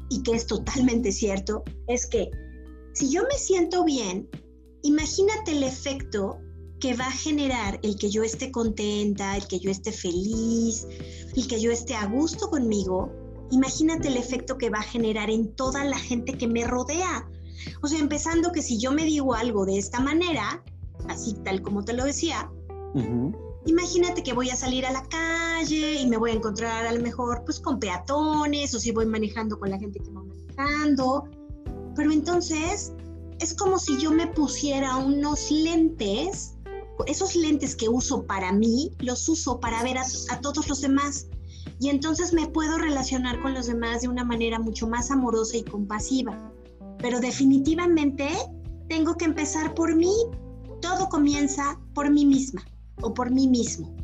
y 0.08 0.22
que 0.22 0.36
es 0.36 0.46
totalmente 0.46 1.10
cierto, 1.10 1.64
es 1.88 2.06
que 2.06 2.30
si 2.92 3.10
yo 3.10 3.24
me 3.24 3.36
siento 3.36 3.82
bien, 3.82 4.30
imagínate 4.84 5.50
el 5.50 5.64
efecto 5.64 6.38
que 6.78 6.94
va 6.94 7.08
a 7.08 7.10
generar 7.10 7.80
el 7.82 7.96
que 7.96 8.08
yo 8.08 8.22
esté 8.22 8.52
contenta, 8.52 9.36
el 9.36 9.48
que 9.48 9.58
yo 9.58 9.72
esté 9.72 9.90
feliz, 9.90 10.86
el 11.34 11.48
que 11.48 11.60
yo 11.60 11.72
esté 11.72 11.96
a 11.96 12.06
gusto 12.06 12.50
conmigo, 12.50 13.12
imagínate 13.50 14.06
el 14.06 14.16
efecto 14.16 14.58
que 14.58 14.70
va 14.70 14.78
a 14.78 14.82
generar 14.82 15.28
en 15.28 15.56
toda 15.56 15.84
la 15.84 15.98
gente 15.98 16.38
que 16.38 16.46
me 16.46 16.62
rodea. 16.62 17.28
O 17.82 17.88
sea, 17.88 17.98
empezando 17.98 18.52
que 18.52 18.62
si 18.62 18.78
yo 18.78 18.92
me 18.92 19.04
digo 19.04 19.34
algo 19.34 19.66
de 19.66 19.76
esta 19.76 19.98
manera, 19.98 20.62
así 21.08 21.34
tal 21.42 21.62
como 21.62 21.84
te 21.84 21.94
lo 21.94 22.04
decía, 22.04 22.48
imagínate 23.64 24.22
que 24.22 24.32
voy 24.32 24.50
a 24.50 24.56
salir 24.56 24.86
a 24.86 24.92
la 24.92 25.02
calle 25.04 26.00
y 26.00 26.06
me 26.06 26.16
voy 26.16 26.30
a 26.30 26.34
encontrar 26.34 26.86
a 26.86 26.92
lo 26.92 27.00
mejor 27.02 27.42
pues 27.44 27.60
con 27.60 27.78
peatones 27.78 28.74
o 28.74 28.80
si 28.80 28.92
voy 28.92 29.06
manejando 29.06 29.58
con 29.58 29.70
la 29.70 29.78
gente 29.78 30.00
que 30.00 30.10
va 30.10 30.22
manejando. 30.22 31.28
Pero 31.94 32.12
entonces 32.12 32.92
es 33.40 33.54
como 33.54 33.78
si 33.78 33.98
yo 33.98 34.10
me 34.10 34.26
pusiera 34.28 34.96
unos 34.96 35.50
lentes, 35.50 36.54
esos 37.06 37.36
lentes 37.36 37.76
que 37.76 37.88
uso 37.88 38.24
para 38.24 38.52
mí, 38.52 38.92
los 39.00 39.28
uso 39.28 39.60
para 39.60 39.82
ver 39.82 39.98
a, 39.98 40.04
a 40.30 40.40
todos 40.40 40.68
los 40.68 40.80
demás 40.80 41.28
y 41.80 41.90
entonces 41.90 42.32
me 42.32 42.46
puedo 42.48 42.78
relacionar 42.78 43.40
con 43.40 43.54
los 43.54 43.66
demás 43.66 44.02
de 44.02 44.08
una 44.08 44.24
manera 44.24 44.58
mucho 44.58 44.88
más 44.88 45.10
amorosa 45.10 45.56
y 45.56 45.64
compasiva. 45.64 46.52
Pero 46.98 47.20
definitivamente 47.20 48.28
tengo 48.88 49.16
que 49.16 49.26
empezar 49.26 49.74
por 49.74 49.94
mí. 49.94 50.12
Todo 50.80 51.08
comienza 51.08 51.78
por 51.94 52.10
mí 52.10 52.24
misma 52.24 52.64
o 53.02 53.14
por 53.14 53.30
mí 53.30 53.48
mismo. 53.48 53.94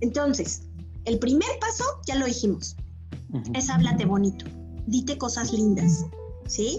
Entonces, 0.00 0.62
el 1.04 1.18
primer 1.18 1.48
paso, 1.60 1.84
ya 2.06 2.16
lo 2.16 2.26
dijimos, 2.26 2.76
es 3.54 3.68
háblate 3.68 4.04
bonito, 4.04 4.46
dite 4.86 5.18
cosas 5.18 5.52
lindas, 5.52 6.04
¿sí? 6.46 6.78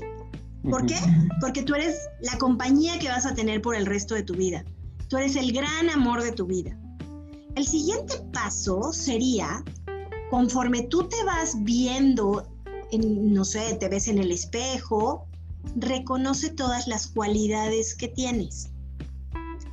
¿Por 0.69 0.85
qué? 0.85 0.97
Porque 1.41 1.63
tú 1.63 1.75
eres 1.75 1.95
la 2.21 2.37
compañía 2.37 2.97
que 2.97 3.09
vas 3.09 3.25
a 3.25 3.35
tener 3.35 3.61
por 3.61 3.75
el 3.75 3.85
resto 3.85 4.15
de 4.15 4.23
tu 4.23 4.33
vida. 4.33 4.65
Tú 5.09 5.17
eres 5.17 5.35
el 5.35 5.51
gran 5.51 5.89
amor 5.91 6.23
de 6.23 6.31
tu 6.31 6.47
vida. 6.47 6.75
El 7.55 7.67
siguiente 7.67 8.15
paso 8.33 8.91
sería 8.91 9.63
conforme 10.29 10.83
tú 10.83 11.07
te 11.07 11.23
vas 11.23 11.55
viendo, 11.63 12.47
no 12.91 13.45
sé, 13.45 13.75
te 13.75 13.89
ves 13.89 14.07
en 14.07 14.17
el 14.17 14.31
espejo, 14.31 15.27
reconoce 15.75 16.49
todas 16.49 16.87
las 16.87 17.07
cualidades 17.07 17.95
que 17.95 18.07
tienes. 18.07 18.71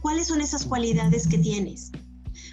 ¿Cuáles 0.02 0.26
son 0.26 0.40
esas 0.40 0.66
cualidades 0.66 1.26
que 1.26 1.38
tienes? 1.38 1.90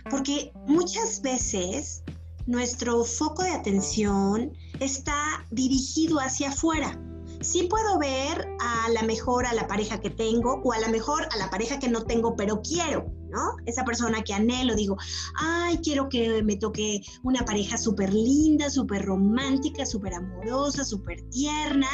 Porque 0.10 0.54
muchas 0.68 1.22
veces 1.22 2.04
nuestro 2.46 3.04
foco 3.04 3.44
de 3.44 3.52
atención 3.52 4.54
está 4.80 5.46
dirigido 5.52 6.20
hacia 6.20 6.50
afuera 6.50 6.98
sí 7.42 7.68
puedo 7.70 7.98
ver 7.98 8.48
a 8.60 8.90
la 8.90 9.04
mejor 9.04 9.46
a 9.46 9.54
la 9.54 9.68
pareja 9.68 10.00
que 10.00 10.10
tengo 10.10 10.62
o 10.64 10.74
a 10.74 10.80
la 10.80 10.90
mejor 10.90 11.28
a 11.32 11.38
la 11.38 11.50
pareja 11.50 11.80
que 11.80 11.90
no 11.90 12.04
tengo, 12.04 12.36
pero 12.36 12.62
quiero, 12.62 13.12
¿no? 13.30 13.56
Esa 13.66 13.86
persona 13.86 14.24
que 14.24 14.34
anhelo, 14.34 14.76
digo, 14.76 14.98
ay, 15.36 15.80
quiero 15.84 16.10
que 16.10 16.44
me 16.44 16.58
toque 16.58 17.02
una 17.24 17.46
pareja 17.46 17.78
súper 17.78 18.14
linda, 18.14 18.70
súper 18.70 19.06
romántica, 19.06 19.86
súper 19.86 20.16
amorosa, 20.16 20.84
súper 20.84 21.22
tierna, 21.30 21.90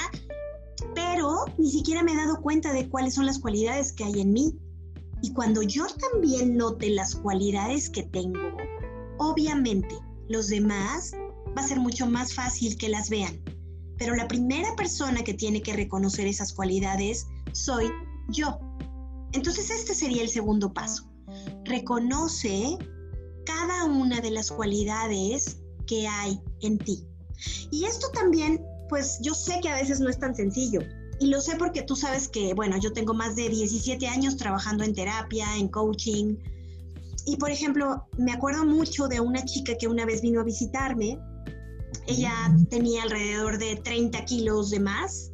pero 0.93 1.45
ni 1.57 1.69
siquiera 1.69 2.03
me 2.03 2.13
he 2.13 2.17
dado 2.17 2.41
cuenta 2.41 2.73
de 2.73 2.89
cuáles 2.89 3.13
son 3.13 3.25
las 3.25 3.39
cualidades 3.39 3.93
que 3.93 4.03
hay 4.03 4.21
en 4.21 4.31
mí. 4.31 4.57
Y 5.25 5.33
cuando 5.33 5.63
yo 5.63 5.87
también 6.11 6.55
note 6.55 6.87
las 6.91 7.15
cualidades 7.15 7.89
que 7.89 8.03
tengo, 8.03 8.55
obviamente 9.17 9.95
los 10.29 10.49
demás 10.49 11.13
va 11.57 11.63
a 11.63 11.67
ser 11.67 11.79
mucho 11.79 12.05
más 12.05 12.35
fácil 12.35 12.77
que 12.77 12.89
las 12.89 13.09
vean. 13.09 13.41
Pero 13.97 14.15
la 14.15 14.27
primera 14.27 14.75
persona 14.75 15.23
que 15.23 15.33
tiene 15.33 15.63
que 15.63 15.73
reconocer 15.73 16.27
esas 16.27 16.53
cualidades 16.53 17.25
soy 17.53 17.91
yo. 18.29 18.59
Entonces 19.31 19.71
este 19.71 19.95
sería 19.95 20.21
el 20.21 20.29
segundo 20.29 20.71
paso. 20.71 21.09
Reconoce 21.63 22.77
cada 23.47 23.85
una 23.85 24.21
de 24.21 24.29
las 24.29 24.51
cualidades 24.51 25.57
que 25.87 26.07
hay 26.07 26.39
en 26.61 26.77
ti. 26.77 27.03
Y 27.71 27.85
esto 27.85 28.11
también, 28.11 28.63
pues 28.89 29.17
yo 29.23 29.33
sé 29.33 29.59
que 29.63 29.69
a 29.69 29.75
veces 29.75 29.99
no 29.99 30.07
es 30.07 30.19
tan 30.19 30.35
sencillo. 30.35 30.81
Y 31.19 31.27
lo 31.27 31.41
sé 31.41 31.55
porque 31.57 31.81
tú 31.83 31.95
sabes 31.95 32.27
que, 32.27 32.53
bueno, 32.53 32.77
yo 32.77 32.91
tengo 32.91 33.13
más 33.13 33.35
de 33.35 33.49
17 33.49 34.07
años 34.07 34.37
trabajando 34.37 34.83
en 34.83 34.93
terapia, 34.93 35.57
en 35.57 35.69
coaching. 35.69 36.35
Y 37.25 37.37
por 37.37 37.51
ejemplo, 37.51 38.05
me 38.17 38.33
acuerdo 38.33 38.65
mucho 38.65 39.07
de 39.07 39.19
una 39.19 39.43
chica 39.45 39.77
que 39.77 39.87
una 39.87 40.05
vez 40.05 40.21
vino 40.21 40.41
a 40.41 40.43
visitarme 40.43 41.17
ella 42.07 42.33
tenía 42.69 43.03
alrededor 43.03 43.57
de 43.57 43.77
30 43.77 44.25
kilos 44.25 44.69
de 44.69 44.79
más 44.79 45.31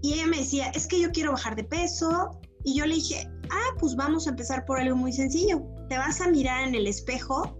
y 0.00 0.14
ella 0.14 0.26
me 0.26 0.38
decía, 0.38 0.68
es 0.70 0.86
que 0.86 1.00
yo 1.00 1.12
quiero 1.12 1.32
bajar 1.32 1.54
de 1.54 1.64
peso 1.64 2.40
y 2.64 2.74
yo 2.74 2.86
le 2.86 2.96
dije, 2.96 3.30
ah, 3.50 3.76
pues 3.78 3.94
vamos 3.94 4.26
a 4.26 4.30
empezar 4.30 4.64
por 4.64 4.80
algo 4.80 4.96
muy 4.96 5.12
sencillo. 5.12 5.62
Te 5.88 5.96
vas 5.96 6.20
a 6.20 6.28
mirar 6.28 6.66
en 6.66 6.74
el 6.74 6.86
espejo 6.86 7.56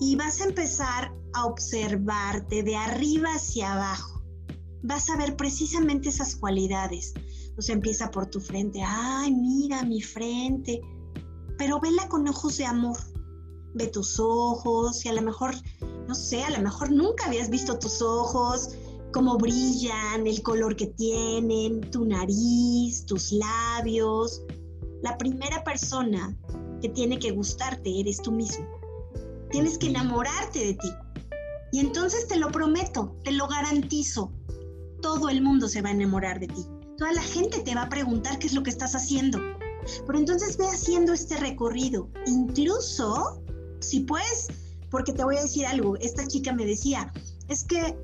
y 0.00 0.14
vas 0.14 0.40
a 0.40 0.44
empezar 0.44 1.12
a 1.32 1.46
observarte 1.46 2.62
de 2.62 2.76
arriba 2.76 3.30
hacia 3.34 3.72
abajo. 3.72 4.13
Vas 4.84 5.10
a 5.10 5.16
ver 5.16 5.36
precisamente 5.36 6.08
esas 6.08 6.36
cualidades. 6.36 7.12
O 7.58 7.62
sea, 7.62 7.74
empieza 7.74 8.10
por 8.10 8.26
tu 8.26 8.40
frente. 8.40 8.80
Ay, 8.86 9.32
mira 9.34 9.82
mi 9.82 10.00
frente. 10.00 10.80
Pero 11.58 11.80
vela 11.80 12.08
con 12.08 12.28
ojos 12.28 12.56
de 12.56 12.66
amor. 12.66 12.98
Ve 13.74 13.88
tus 13.88 14.20
ojos 14.20 15.04
y 15.04 15.08
a 15.08 15.12
lo 15.12 15.22
mejor 15.22 15.54
no 16.06 16.14
sé, 16.14 16.42
a 16.42 16.50
lo 16.50 16.62
mejor 16.62 16.90
nunca 16.90 17.26
habías 17.26 17.48
visto 17.48 17.78
tus 17.78 18.02
ojos, 18.02 18.70
cómo 19.12 19.38
brillan, 19.38 20.26
el 20.26 20.42
color 20.42 20.76
que 20.76 20.86
tienen, 20.88 21.80
tu 21.90 22.04
nariz, 22.04 23.06
tus 23.06 23.32
labios. 23.32 24.42
La 25.02 25.16
primera 25.16 25.64
persona 25.64 26.36
que 26.80 26.88
tiene 26.90 27.18
que 27.18 27.30
gustarte 27.30 28.00
eres 28.00 28.20
tú 28.20 28.32
mismo. 28.32 28.66
Tienes 29.50 29.78
que 29.78 29.88
enamorarte 29.88 30.58
de 30.58 30.74
ti. 30.74 30.90
Y 31.72 31.80
entonces 31.80 32.28
te 32.28 32.38
lo 32.38 32.50
prometo, 32.50 33.16
te 33.24 33.32
lo 33.32 33.48
garantizo. 33.48 34.32
Todo 35.04 35.28
el 35.28 35.42
mundo 35.42 35.68
se 35.68 35.82
va 35.82 35.90
a 35.90 35.92
enamorar 35.92 36.40
de 36.40 36.46
ti. 36.46 36.64
Toda 36.96 37.12
la 37.12 37.20
gente 37.20 37.60
te 37.60 37.74
va 37.74 37.82
a 37.82 37.88
preguntar 37.90 38.38
qué 38.38 38.46
es 38.46 38.54
lo 38.54 38.62
que 38.62 38.70
estás 38.70 38.94
haciendo. 38.94 39.38
Pero 40.06 40.18
entonces 40.18 40.56
ve 40.56 40.64
haciendo 40.66 41.12
este 41.12 41.36
recorrido. 41.36 42.08
Incluso 42.26 43.42
si 43.80 44.00
puedes 44.00 44.48
porque 44.88 45.12
te 45.12 45.22
voy 45.22 45.36
a 45.36 45.42
decir 45.42 45.66
algo, 45.66 45.96
esta 45.96 46.26
chica 46.26 46.54
me 46.54 46.64
decía, 46.64 47.12
es 47.48 47.64
que 47.64 47.94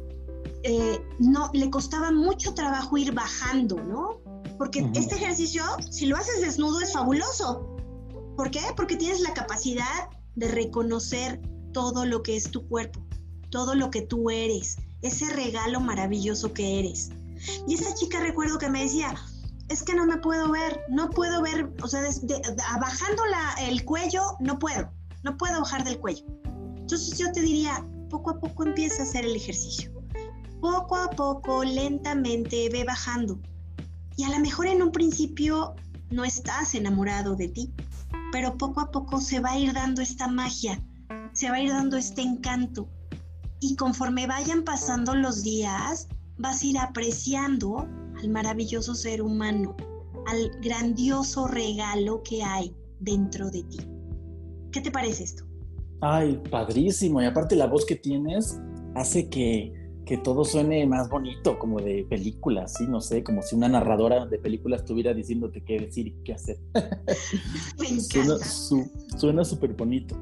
eh, 0.62 1.00
no, 1.18 1.48
le 1.54 1.70
costaba 1.70 2.12
mucho 2.12 2.52
trabajo 2.52 2.98
ir 2.98 3.14
bajando, 3.14 3.76
¿no? 3.76 4.20
Porque 4.58 4.86
este 4.94 5.14
ejercicio, 5.14 5.62
si 5.88 6.04
lo 6.04 6.18
haces 6.18 6.42
desnudo, 6.42 6.82
es 6.82 6.92
fabuloso. 6.92 7.76
¿Por 8.36 8.50
qué? 8.50 8.60
Porque 8.76 8.96
tienes 8.96 9.20
la 9.20 9.32
capacidad 9.32 10.10
de 10.36 10.48
reconocer 10.48 11.40
todo 11.72 12.04
lo 12.04 12.22
que 12.22 12.36
es 12.36 12.50
tu 12.50 12.68
cuerpo, 12.68 13.00
todo 13.48 13.74
lo 13.74 13.90
que 13.90 14.02
tú 14.02 14.28
eres, 14.28 14.76
ese 15.02 15.28
regalo 15.30 15.80
maravilloso 15.80 16.52
que 16.52 16.78
eres. 16.80 17.10
Y 17.66 17.74
esta 17.74 17.94
chica 17.94 18.20
recuerdo 18.20 18.58
que 18.58 18.68
me 18.68 18.82
decía, 18.82 19.14
es 19.68 19.82
que 19.82 19.94
no 19.94 20.04
me 20.04 20.18
puedo 20.18 20.50
ver, 20.50 20.80
no 20.90 21.10
puedo 21.10 21.42
ver, 21.42 21.72
o 21.82 21.88
sea, 21.88 22.02
bajando 22.80 23.22
el 23.60 23.84
cuello, 23.84 24.22
no 24.40 24.58
puedo, 24.58 24.90
no 25.22 25.36
puedo 25.36 25.60
bajar 25.60 25.84
del 25.84 25.98
cuello. 25.98 26.24
Entonces 26.76 27.16
yo 27.16 27.30
te 27.32 27.40
diría, 27.40 27.86
poco 28.10 28.30
a 28.30 28.40
poco 28.40 28.64
empieza 28.66 29.02
a 29.02 29.06
hacer 29.06 29.24
el 29.24 29.36
ejercicio. 29.36 29.92
Poco 30.60 30.96
a 30.96 31.08
poco, 31.08 31.64
lentamente, 31.64 32.68
ve 32.70 32.84
bajando. 32.84 33.40
Y 34.16 34.24
a 34.24 34.30
lo 34.30 34.40
mejor 34.40 34.66
en 34.66 34.82
un 34.82 34.92
principio 34.92 35.74
no 36.10 36.24
estás 36.24 36.74
enamorado 36.74 37.36
de 37.36 37.48
ti, 37.48 37.72
pero 38.32 38.58
poco 38.58 38.80
a 38.80 38.90
poco 38.90 39.20
se 39.20 39.40
va 39.40 39.52
a 39.52 39.58
ir 39.58 39.72
dando 39.72 40.02
esta 40.02 40.28
magia, 40.28 40.82
se 41.32 41.48
va 41.48 41.56
a 41.56 41.62
ir 41.62 41.70
dando 41.70 41.96
este 41.96 42.22
encanto. 42.22 42.88
Y 43.60 43.76
conforme 43.76 44.26
vayan 44.26 44.64
pasando 44.64 45.14
los 45.14 45.42
días, 45.42 46.08
vas 46.38 46.62
a 46.62 46.66
ir 46.66 46.78
apreciando 46.78 47.86
al 48.18 48.28
maravilloso 48.30 48.94
ser 48.94 49.20
humano, 49.22 49.76
al 50.26 50.50
grandioso 50.62 51.46
regalo 51.46 52.22
que 52.22 52.42
hay 52.42 52.74
dentro 53.00 53.50
de 53.50 53.62
ti. 53.64 53.78
¿Qué 54.72 54.80
te 54.80 54.90
parece 54.90 55.24
esto? 55.24 55.44
Ay, 56.00 56.40
padrísimo. 56.50 57.20
Y 57.20 57.26
aparte 57.26 57.56
la 57.56 57.66
voz 57.66 57.84
que 57.84 57.96
tienes 57.96 58.58
hace 58.94 59.28
que, 59.28 59.78
todo 60.24 60.44
suene 60.44 60.84
más 60.88 61.08
bonito, 61.08 61.56
como 61.56 61.80
de 61.80 62.04
película, 62.10 62.66
¿sí? 62.66 62.84
No 62.88 63.00
sé, 63.00 63.22
como 63.22 63.42
si 63.42 63.54
una 63.54 63.68
narradora 63.68 64.26
de 64.26 64.40
película 64.40 64.74
estuviera 64.74 65.14
diciéndote 65.14 65.62
qué 65.62 65.78
decir 65.78 66.08
y 66.08 66.16
qué 66.24 66.32
hacer. 66.32 66.58
Me 67.78 67.88
encanta. 67.88 68.44
Suena 68.44 69.44
súper 69.44 69.74
bonito. 69.74 70.16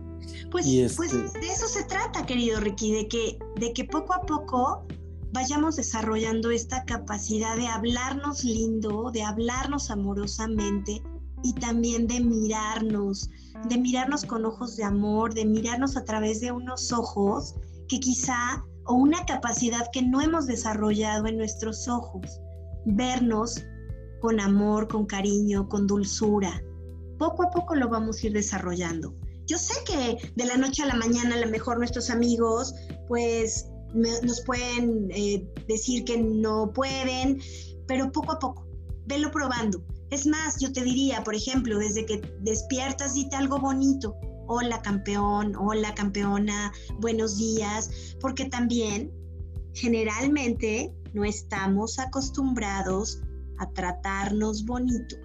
Pues, 0.50 0.66
pues, 0.96 1.12
este 1.12 1.40
de 1.40 1.46
eso 1.46 1.66
se 1.68 1.84
trata, 1.84 2.24
querido 2.24 2.60
Ricky, 2.60 2.92
de 2.92 3.08
que, 3.08 3.38
de 3.56 3.72
que 3.72 3.84
poco 3.84 4.14
a 4.14 4.22
poco 4.22 4.86
vayamos 5.32 5.76
desarrollando 5.76 6.50
esta 6.50 6.84
capacidad 6.84 7.56
de 7.56 7.66
hablarnos 7.66 8.44
lindo, 8.44 9.10
de 9.12 9.22
hablarnos 9.22 9.90
amorosamente 9.90 11.02
y 11.42 11.52
también 11.54 12.06
de 12.06 12.20
mirarnos, 12.20 13.30
de 13.68 13.78
mirarnos 13.78 14.24
con 14.24 14.44
ojos 14.44 14.76
de 14.76 14.84
amor, 14.84 15.34
de 15.34 15.44
mirarnos 15.44 15.96
a 15.96 16.04
través 16.04 16.40
de 16.40 16.52
unos 16.52 16.92
ojos 16.92 17.54
que 17.88 18.00
quizá, 18.00 18.64
o 18.86 18.94
una 18.94 19.24
capacidad 19.26 19.86
que 19.92 20.02
no 20.02 20.20
hemos 20.20 20.46
desarrollado 20.46 21.26
en 21.26 21.36
nuestros 21.36 21.88
ojos, 21.88 22.40
vernos 22.86 23.62
con 24.20 24.40
amor, 24.40 24.88
con 24.88 25.06
cariño, 25.06 25.68
con 25.68 25.86
dulzura. 25.86 26.62
Poco 27.18 27.42
a 27.42 27.50
poco 27.50 27.74
lo 27.74 27.88
vamos 27.88 28.22
a 28.22 28.26
ir 28.26 28.32
desarrollando. 28.32 29.14
Yo 29.48 29.56
sé 29.58 29.72
que 29.86 30.30
de 30.36 30.44
la 30.44 30.58
noche 30.58 30.82
a 30.82 30.86
la 30.86 30.94
mañana 30.94 31.34
a 31.34 31.40
lo 31.40 31.48
mejor 31.48 31.78
nuestros 31.78 32.10
amigos 32.10 32.74
pues 33.08 33.66
nos 33.94 34.42
pueden 34.42 35.08
eh, 35.10 35.48
decir 35.66 36.04
que 36.04 36.18
no 36.18 36.70
pueden, 36.74 37.40
pero 37.86 38.12
poco 38.12 38.32
a 38.32 38.38
poco, 38.38 38.68
velo 39.06 39.30
probando. 39.30 39.82
Es 40.10 40.26
más, 40.26 40.60
yo 40.60 40.70
te 40.70 40.82
diría, 40.82 41.24
por 41.24 41.34
ejemplo, 41.34 41.78
desde 41.78 42.04
que 42.04 42.20
despiertas, 42.40 43.14
dite 43.14 43.36
algo 43.36 43.58
bonito. 43.58 44.14
Hola 44.46 44.82
campeón, 44.82 45.56
hola 45.56 45.94
campeona, 45.94 46.70
buenos 46.98 47.38
días, 47.38 48.16
porque 48.20 48.46
también 48.46 49.10
generalmente 49.72 50.92
no 51.14 51.24
estamos 51.24 51.98
acostumbrados 51.98 53.22
a 53.58 53.70
tratarnos 53.72 54.64
bonito. 54.66 55.16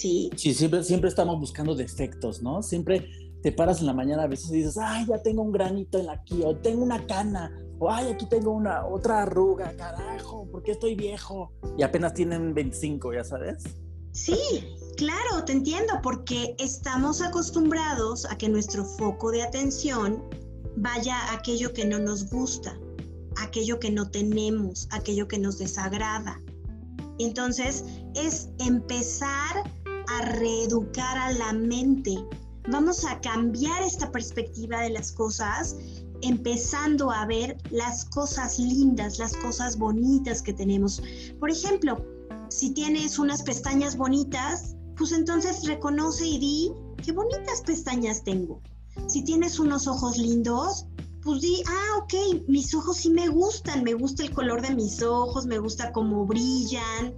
¿Sí? 0.00 0.30
Sí, 0.34 0.54
siempre, 0.54 0.82
siempre 0.82 1.10
estamos 1.10 1.38
buscando 1.38 1.74
defectos, 1.74 2.40
¿no? 2.40 2.62
Siempre 2.62 3.06
te 3.42 3.52
paras 3.52 3.80
en 3.80 3.86
la 3.86 3.92
mañana 3.92 4.22
a 4.22 4.26
veces 4.28 4.50
y 4.50 4.54
dices, 4.54 4.78
ay, 4.78 5.04
ya 5.06 5.22
tengo 5.22 5.42
un 5.42 5.52
granito 5.52 5.98
en 5.98 6.06
la 6.06 6.12
aquí, 6.12 6.40
o 6.42 6.56
tengo 6.56 6.82
una 6.82 7.06
cana, 7.06 7.52
o 7.78 7.90
ay, 7.90 8.06
aquí 8.10 8.24
tengo 8.24 8.50
una 8.50 8.86
otra 8.86 9.24
arruga, 9.24 9.76
carajo, 9.76 10.48
¿por 10.50 10.62
qué 10.62 10.72
estoy 10.72 10.94
viejo? 10.94 11.52
Y 11.76 11.82
apenas 11.82 12.14
tienen 12.14 12.54
25, 12.54 13.12
ya 13.12 13.24
sabes. 13.24 13.62
Sí, 14.12 14.38
claro, 14.96 15.44
te 15.44 15.52
entiendo, 15.52 15.92
porque 16.02 16.54
estamos 16.58 17.20
acostumbrados 17.20 18.24
a 18.24 18.38
que 18.38 18.48
nuestro 18.48 18.86
foco 18.86 19.30
de 19.30 19.42
atención 19.42 20.24
vaya 20.76 21.14
a 21.14 21.34
aquello 21.34 21.74
que 21.74 21.84
no 21.84 21.98
nos 21.98 22.30
gusta, 22.30 22.74
aquello 23.36 23.78
que 23.78 23.90
no 23.90 24.10
tenemos, 24.10 24.88
aquello 24.92 25.28
que 25.28 25.38
nos 25.38 25.58
desagrada. 25.58 26.40
Entonces, 27.18 27.84
es 28.14 28.48
empezar 28.58 29.62
a 30.10 30.22
reeducar 30.22 31.18
a 31.18 31.32
la 31.32 31.52
mente 31.52 32.16
vamos 32.68 33.04
a 33.04 33.20
cambiar 33.20 33.82
esta 33.82 34.10
perspectiva 34.10 34.80
de 34.80 34.90
las 34.90 35.12
cosas, 35.12 35.76
empezando 36.22 37.10
a 37.10 37.26
ver 37.26 37.56
las 37.70 38.04
cosas 38.06 38.58
lindas, 38.58 39.18
las 39.18 39.34
cosas 39.36 39.78
bonitas 39.78 40.42
que 40.42 40.52
tenemos. 40.52 41.02
Por 41.38 41.50
ejemplo, 41.50 42.04
si 42.48 42.70
tienes 42.70 43.18
unas 43.18 43.42
pestañas 43.42 43.96
bonitas, 43.96 44.76
pues 44.96 45.12
entonces 45.12 45.66
reconoce 45.66 46.26
y 46.26 46.38
di, 46.38 46.72
qué 47.02 47.12
bonitas 47.12 47.62
pestañas 47.64 48.22
tengo. 48.22 48.60
Si 49.06 49.22
tienes 49.22 49.58
unos 49.58 49.86
ojos 49.86 50.18
lindos, 50.18 50.86
pues 51.22 51.40
di, 51.40 51.62
ah, 51.66 51.98
ok, 52.02 52.48
mis 52.48 52.74
ojos 52.74 52.98
sí 52.98 53.10
me 53.10 53.28
gustan, 53.28 53.82
me 53.82 53.94
gusta 53.94 54.22
el 54.22 54.32
color 54.32 54.62
de 54.62 54.74
mis 54.74 55.02
ojos, 55.02 55.46
me 55.46 55.58
gusta 55.58 55.92
cómo 55.92 56.26
brillan, 56.26 57.14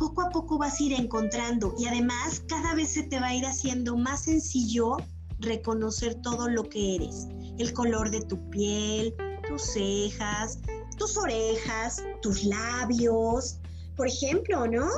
poco 0.00 0.22
a 0.22 0.30
poco 0.30 0.56
vas 0.56 0.80
a 0.80 0.82
ir 0.82 0.94
encontrando 0.94 1.74
y 1.78 1.86
además 1.86 2.42
cada 2.48 2.74
vez 2.74 2.90
se 2.90 3.02
te 3.02 3.20
va 3.20 3.26
a 3.26 3.34
ir 3.34 3.44
haciendo 3.44 3.98
más 3.98 4.24
sencillo 4.24 4.96
reconocer 5.40 6.14
todo 6.22 6.48
lo 6.48 6.64
que 6.64 6.96
eres, 6.96 7.28
el 7.58 7.74
color 7.74 8.10
de 8.10 8.22
tu 8.22 8.38
piel, 8.48 9.14
tus 9.46 9.62
cejas, 9.62 10.58
tus 10.96 11.18
orejas, 11.18 12.02
tus 12.22 12.44
labios. 12.44 13.58
Por 13.94 14.08
ejemplo, 14.08 14.66
¿no? 14.66 14.88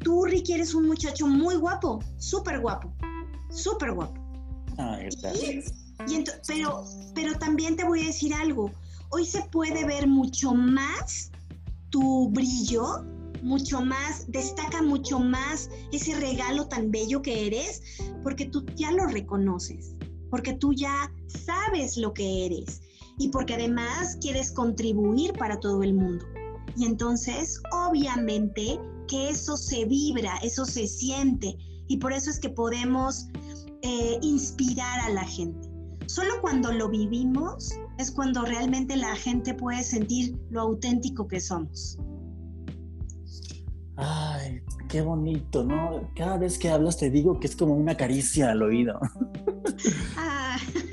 Tú, 0.00 0.26
Ricky, 0.26 0.52
eres 0.52 0.74
un 0.74 0.86
muchacho 0.86 1.26
muy 1.26 1.56
guapo, 1.56 2.00
súper 2.18 2.60
guapo, 2.60 2.92
súper 3.50 3.92
guapo. 3.92 4.20
Ay, 4.76 5.08
gracias. 5.22 5.72
pero, 6.46 6.84
pero 7.14 7.38
también 7.38 7.74
te 7.74 7.84
voy 7.84 8.02
a 8.02 8.06
decir 8.08 8.34
algo. 8.34 8.70
Hoy 9.08 9.24
se 9.24 9.40
puede 9.44 9.86
ver 9.86 10.06
mucho 10.06 10.52
más 10.52 11.30
tu 11.88 12.28
brillo 12.28 13.15
mucho 13.46 13.80
más, 13.80 14.26
destaca 14.28 14.82
mucho 14.82 15.20
más 15.20 15.70
ese 15.92 16.14
regalo 16.16 16.66
tan 16.66 16.90
bello 16.90 17.22
que 17.22 17.46
eres, 17.46 17.80
porque 18.22 18.46
tú 18.46 18.66
ya 18.74 18.90
lo 18.90 19.06
reconoces, 19.06 19.94
porque 20.30 20.54
tú 20.54 20.72
ya 20.72 21.12
sabes 21.26 21.96
lo 21.96 22.12
que 22.12 22.46
eres 22.46 22.82
y 23.18 23.28
porque 23.28 23.54
además 23.54 24.18
quieres 24.20 24.50
contribuir 24.50 25.32
para 25.34 25.60
todo 25.60 25.82
el 25.82 25.94
mundo. 25.94 26.24
Y 26.76 26.84
entonces, 26.84 27.62
obviamente, 27.72 28.78
que 29.08 29.30
eso 29.30 29.56
se 29.56 29.84
vibra, 29.84 30.36
eso 30.42 30.66
se 30.66 30.86
siente, 30.88 31.56
y 31.86 31.98
por 31.98 32.12
eso 32.12 32.30
es 32.30 32.40
que 32.40 32.50
podemos 32.50 33.28
eh, 33.82 34.18
inspirar 34.22 35.00
a 35.00 35.10
la 35.10 35.24
gente. 35.24 35.68
Solo 36.06 36.40
cuando 36.40 36.72
lo 36.72 36.88
vivimos 36.88 37.70
es 37.98 38.10
cuando 38.10 38.42
realmente 38.42 38.96
la 38.96 39.14
gente 39.14 39.54
puede 39.54 39.82
sentir 39.84 40.36
lo 40.50 40.62
auténtico 40.62 41.26
que 41.28 41.40
somos. 41.40 41.96
Ay, 43.96 44.62
qué 44.88 45.00
bonito, 45.00 45.64
¿no? 45.64 46.10
Cada 46.14 46.36
vez 46.36 46.58
que 46.58 46.68
hablas 46.68 46.98
te 46.98 47.10
digo 47.10 47.40
que 47.40 47.46
es 47.46 47.56
como 47.56 47.74
una 47.74 47.96
caricia 47.96 48.50
al 48.50 48.62
oído. 48.62 49.00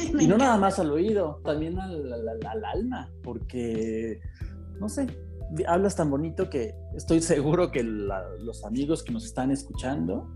y 0.20 0.28
no 0.28 0.38
nada 0.38 0.58
más 0.58 0.80
al 0.80 0.92
oído, 0.92 1.42
también 1.44 1.78
al, 1.80 2.66
alma, 2.66 3.10
porque, 3.24 4.22
no 4.80 4.90
sé, 4.90 5.08
hablas 5.68 5.96
tan 5.96 6.10
bonito 6.10 6.50
que 6.50 6.76
estoy 6.96 7.22
seguro 7.22 7.72
que 7.72 7.84
los 7.84 8.66
amigos 8.66 9.04
que 9.04 9.12
nos 9.12 9.26
están 9.26 9.52
escuchando 9.52 10.28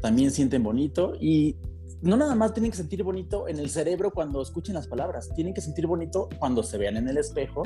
también 0.00 0.30
sienten 0.30 0.62
bonito 0.62 1.14
y 1.20 1.56
no 2.02 2.16
nada 2.16 2.34
más 2.34 2.52
tienen 2.52 2.70
que 2.70 2.76
sentir 2.76 3.02
bonito 3.02 3.48
en 3.48 3.58
el 3.58 3.70
cerebro 3.70 4.10
cuando 4.10 4.42
escuchen 4.42 4.74
las 4.74 4.86
palabras, 4.86 5.30
tienen 5.34 5.54
que 5.54 5.60
sentir 5.60 5.86
bonito 5.86 6.28
cuando 6.38 6.62
se 6.62 6.78
vean 6.78 6.96
en 6.96 7.08
el 7.08 7.16
espejo, 7.16 7.62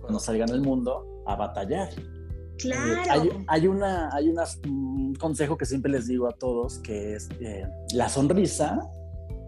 cuando 0.00 0.18
salgan 0.18 0.50
al 0.50 0.60
mundo 0.60 1.22
a 1.26 1.36
batallar. 1.36 1.90
Claro. 2.62 3.44
hay, 3.48 3.66
una, 3.66 4.08
hay 4.14 4.28
un 4.28 5.14
consejo 5.18 5.56
que 5.56 5.66
siempre 5.66 5.90
les 5.90 6.06
digo 6.06 6.28
a 6.28 6.32
todos, 6.32 6.78
que 6.78 7.16
es 7.16 7.28
eh, 7.40 7.66
la 7.92 8.08
sonrisa 8.08 8.80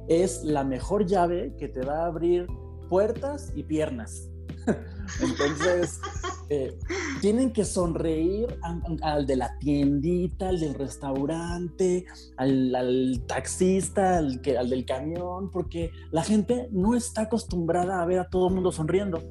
es 0.08 0.42
la 0.44 0.64
mejor 0.64 1.06
llave 1.06 1.54
que 1.58 1.68
te 1.68 1.80
va 1.80 2.02
a 2.02 2.06
abrir 2.06 2.46
puertas 2.88 3.52
y 3.54 3.62
piernas. 3.62 4.28
Entonces, 5.20 6.00
eh, 6.48 6.78
tienen 7.20 7.52
que 7.52 7.64
sonreír 7.64 8.58
al 9.02 9.26
de 9.26 9.36
la 9.36 9.58
tiendita, 9.58 10.48
al 10.48 10.60
del 10.60 10.74
restaurante, 10.74 12.06
al, 12.36 13.22
taxista, 13.26 14.18
al, 14.18 14.40
que, 14.40 14.56
al 14.56 14.70
del 14.70 14.84
camión, 14.84 15.50
porque 15.50 15.90
la 16.10 16.22
gente 16.22 16.68
no 16.72 16.94
está 16.94 17.22
acostumbrada 17.22 18.02
a 18.02 18.06
ver 18.06 18.18
a 18.20 18.28
todo 18.28 18.48
el 18.48 18.54
mundo 18.54 18.72
sonriendo. 18.72 19.22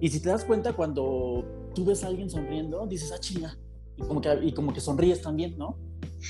Y 0.00 0.08
si 0.10 0.20
te 0.20 0.28
das 0.28 0.44
cuenta, 0.44 0.74
cuando 0.74 1.44
tú 1.74 1.84
ves 1.84 2.04
a 2.04 2.08
alguien 2.08 2.30
sonriendo, 2.30 2.86
dices, 2.86 3.12
ah, 3.12 3.18
chinga, 3.18 3.56
y 3.96 4.02
como 4.02 4.20
que, 4.20 4.38
y 4.42 4.52
como 4.52 4.72
que 4.72 4.80
sonríes 4.80 5.22
también, 5.22 5.56
¿no? 5.58 5.76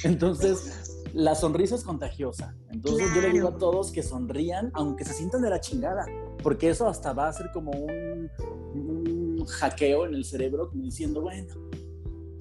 Entonces, 0.03 1.03
la 1.13 1.35
sonrisa 1.35 1.75
es 1.75 1.85
contagiosa. 1.85 2.57
Entonces, 2.71 3.09
yo 3.15 3.21
le 3.21 3.31
digo 3.31 3.49
a 3.49 3.57
todos 3.57 3.93
que 3.93 4.03
sonrían, 4.03 4.71
aunque 4.75 5.05
se 5.05 5.15
sientan 5.15 5.43
de 5.43 5.51
la 5.51 5.61
chingada, 5.61 6.07
porque 6.43 6.71
eso 6.71 6.89
hasta 6.89 7.13
va 7.13 7.29
a 7.29 7.33
ser 7.33 7.51
como 7.53 7.71
un, 7.71 8.31
un 8.75 9.47
hackeo 9.47 10.07
en 10.07 10.15
el 10.15 10.25
cerebro, 10.25 10.69
como 10.69 10.83
diciendo, 10.83 11.21
bueno, 11.21 11.55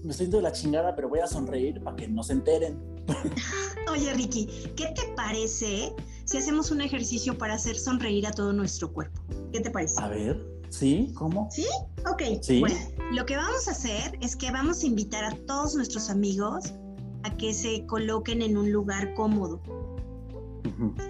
me 0.04 0.12
estoy 0.12 0.26
yendo 0.26 0.38
de 0.38 0.44
la 0.44 0.52
chingada, 0.52 0.96
pero 0.96 1.08
voy 1.08 1.20
a 1.20 1.28
sonreír 1.28 1.82
para 1.82 1.96
que 1.96 2.08
no 2.08 2.24
se 2.24 2.34
enteren. 2.34 2.78
Oye, 3.92 4.14
Ricky, 4.14 4.48
¿qué 4.76 4.88
te 4.88 5.14
parece 5.16 5.94
si 6.26 6.38
hacemos 6.38 6.72
un 6.72 6.82
ejercicio 6.82 7.38
para 7.38 7.56
hacer 7.56 7.78
sonreír 7.78 8.28
a 8.28 8.32
todo 8.32 8.54
nuestro 8.54 8.92
cuerpo? 8.92 9.22
¿Qué 9.52 9.62
te 9.62 9.72
parece? 9.72 10.02
A 10.02 10.10
ver. 10.10 10.63
¿Sí? 10.74 11.12
¿Cómo? 11.14 11.50
¿Sí? 11.52 11.68
Ok. 12.12 12.24
Bueno, 12.60 12.76
lo 13.12 13.26
que 13.28 13.38
vamos 13.38 13.68
a 13.68 13.72
hacer 13.72 14.18
es 14.22 14.36
que 14.36 14.50
vamos 14.50 14.82
a 14.82 14.88
invitar 14.88 15.24
a 15.24 15.36
todos 15.46 15.76
nuestros 15.76 16.10
amigos 16.10 16.74
a 17.22 17.38
que 17.38 17.54
se 17.54 17.86
coloquen 17.86 18.42
en 18.42 18.58
un 18.58 18.72
lugar 18.72 19.14
cómodo. 19.14 19.62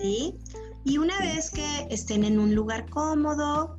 ¿Sí? 0.02 0.36
Y 0.84 0.98
una 0.98 1.18
vez 1.20 1.50
que 1.50 1.88
estén 1.90 2.26
en 2.26 2.40
un 2.40 2.54
lugar 2.54 2.90
cómodo, 2.90 3.78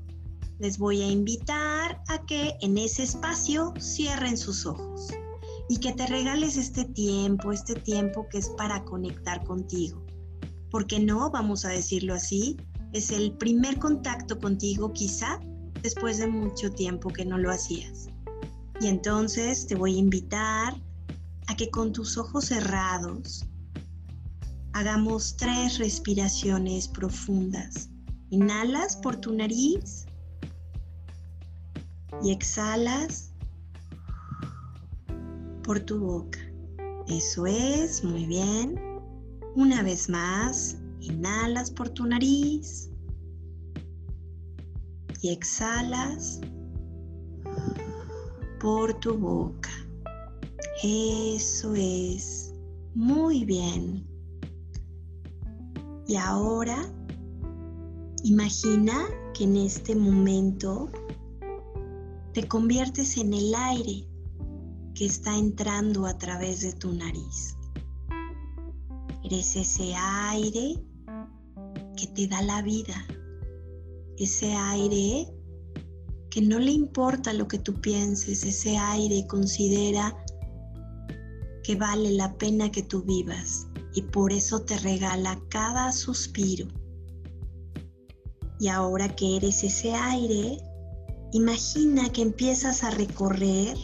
les 0.59 0.79
voy 0.79 1.03
a 1.03 1.07
invitar 1.07 2.03
a 2.09 2.25
que 2.25 2.55
en 2.63 2.79
ese 2.79 3.03
espacio 3.03 3.75
cierren 3.79 4.39
sus 4.39 4.65
ojos 4.65 5.13
y 5.69 5.77
que 5.77 5.93
te 5.93 6.07
regales 6.07 6.57
este 6.57 6.87
tiempo, 6.87 7.53
este 7.53 7.75
tiempo 7.75 8.27
que 8.31 8.39
es 8.39 8.49
para 8.49 8.83
conectar 8.85 9.45
contigo. 9.45 10.03
Porque 10.71 10.99
no, 10.99 11.31
vamos 11.31 11.67
a 11.67 11.69
decirlo 11.69 12.15
así, 12.15 12.57
es 12.95 13.11
el 13.11 13.33
primer 13.33 13.79
contacto 13.79 14.39
contigo 14.39 14.91
quizá 14.95 15.41
después 15.85 16.17
de 16.17 16.27
mucho 16.27 16.73
tiempo 16.73 17.11
que 17.11 17.27
no 17.27 17.37
lo 17.37 17.51
hacías. 17.51 18.09
Y 18.81 18.87
entonces 18.89 19.67
te 19.67 19.75
voy 19.75 19.97
a 19.97 19.99
invitar 19.99 20.75
a 21.47 21.57
que 21.57 21.71
con 21.71 21.93
tus 21.93 22.17
ojos 22.17 22.47
cerrados 22.47 23.45
hagamos 24.73 25.37
tres 25.37 25.79
respiraciones 25.79 26.89
profundas. 26.89 27.91
Inhalas 28.31 28.97
por 28.97 29.17
tu 29.17 29.33
nariz. 29.33 30.07
y 32.23 32.31
exhalas 32.31 33.33
por 35.65 35.81
tu 35.81 35.99
boca. 35.99 36.39
Eso 37.09 37.45
es, 37.45 38.05
muy 38.05 38.25
bien. 38.25 38.81
Una 39.57 39.83
vez 39.83 40.09
más, 40.09 40.77
inhalas 41.01 41.71
por 41.73 41.91
tu 41.91 42.07
nariz 42.07 42.89
y 45.25 45.31
exhalas 45.31 46.39
por 48.61 48.93
tu 49.01 49.17
boca. 49.17 49.71
Eso 50.83 51.75
es, 51.75 52.53
muy 52.95 53.47
bien. 53.47 54.07
Y 56.07 56.17
ahora, 56.17 56.77
imagina 58.23 59.07
que 59.33 59.45
en 59.45 59.57
este 59.57 59.97
momento 59.97 60.91
te 62.35 62.47
conviertes 62.47 63.17
en 63.17 63.33
el 63.33 63.55
aire 63.55 64.07
que 64.95 65.07
está 65.07 65.39
entrando 65.39 66.05
a 66.05 66.19
través 66.19 66.61
de 66.61 66.75
tu 66.75 66.93
nariz. 66.93 67.57
Eres 69.23 69.57
ese 69.57 69.95
aire 69.95 70.85
que 71.97 72.09
te 72.09 72.27
da 72.27 72.43
la 72.43 72.61
vida, 72.61 73.07
ese 74.19 74.55
aire 74.55 75.29
que 76.31 76.41
no 76.41 76.59
le 76.59 76.73
importa 76.73 77.33
lo 77.33 77.47
que 77.47 77.59
tú 77.59 77.75
pienses, 77.81 78.45
ese 78.45 78.77
aire 78.77 79.27
considera 79.29 80.17
que 81.63 81.77
vale 81.77 82.13
la 82.13 82.37
pena 82.37 82.71
que 82.71 82.83
tú 82.83 83.03
vivas 83.03 83.67
y 83.95 84.03
por 84.03 84.33
eso 84.33 84.61
te 84.63 84.77
regala 84.79 85.41
cada 85.49 85.93
suspiro. 85.93 86.67
Y 88.59 88.69
ahora 88.69 89.15
que 89.15 89.37
eres 89.37 89.63
ese 89.65 89.93
aire, 89.95 90.59
imagina 91.33 92.11
que 92.11 92.23
empiezas 92.23 92.85
a 92.85 92.91
recorrer 92.91 93.77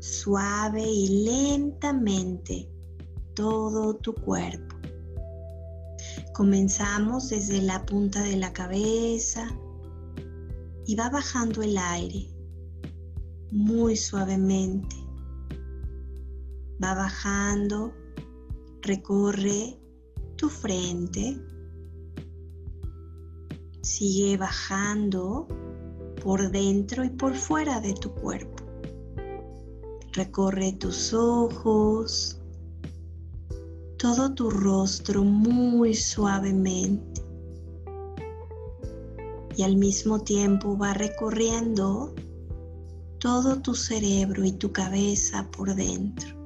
suave 0.00 0.82
y 0.84 1.24
lentamente 1.24 2.68
todo 3.34 3.94
tu 3.94 4.14
cuerpo. 4.14 4.71
Comenzamos 6.34 7.28
desde 7.28 7.60
la 7.60 7.84
punta 7.84 8.22
de 8.22 8.36
la 8.36 8.52
cabeza 8.52 9.48
y 10.86 10.96
va 10.96 11.10
bajando 11.10 11.62
el 11.62 11.76
aire 11.76 12.28
muy 13.50 13.96
suavemente. 13.96 14.96
Va 16.82 16.94
bajando, 16.94 17.92
recorre 18.80 19.78
tu 20.36 20.48
frente, 20.48 21.38
sigue 23.82 24.36
bajando 24.36 25.46
por 26.24 26.50
dentro 26.50 27.04
y 27.04 27.10
por 27.10 27.34
fuera 27.34 27.80
de 27.80 27.92
tu 27.94 28.12
cuerpo. 28.14 28.64
Recorre 30.12 30.72
tus 30.72 31.12
ojos, 31.12 32.41
todo 34.02 34.34
tu 34.34 34.50
rostro 34.50 35.22
muy 35.22 35.94
suavemente. 35.94 37.22
Y 39.56 39.62
al 39.62 39.76
mismo 39.76 40.18
tiempo 40.18 40.76
va 40.76 40.92
recorriendo 40.92 42.12
todo 43.20 43.62
tu 43.62 43.76
cerebro 43.76 44.44
y 44.44 44.50
tu 44.50 44.72
cabeza 44.72 45.48
por 45.52 45.76
dentro. 45.76 46.36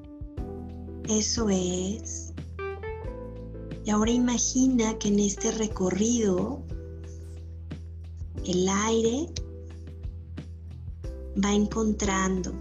Eso 1.09 1.49
es. 1.49 2.35
Y 3.87 3.90
ahora 3.90 4.11
imagina 4.11 4.99
que 4.99 5.09
en 5.09 5.21
este 5.21 5.51
recorrido 5.51 6.62
el 8.45 8.69
aire 8.69 9.33
va 11.42 11.55
encontrando 11.55 12.53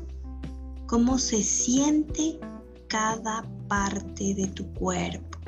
cómo 0.87 1.17
se 1.17 1.43
siente 1.43 2.39
cada 2.87 3.43
parte 3.67 4.33
de 4.33 4.47
tu 4.47 4.71
cuerpo. 4.73 5.39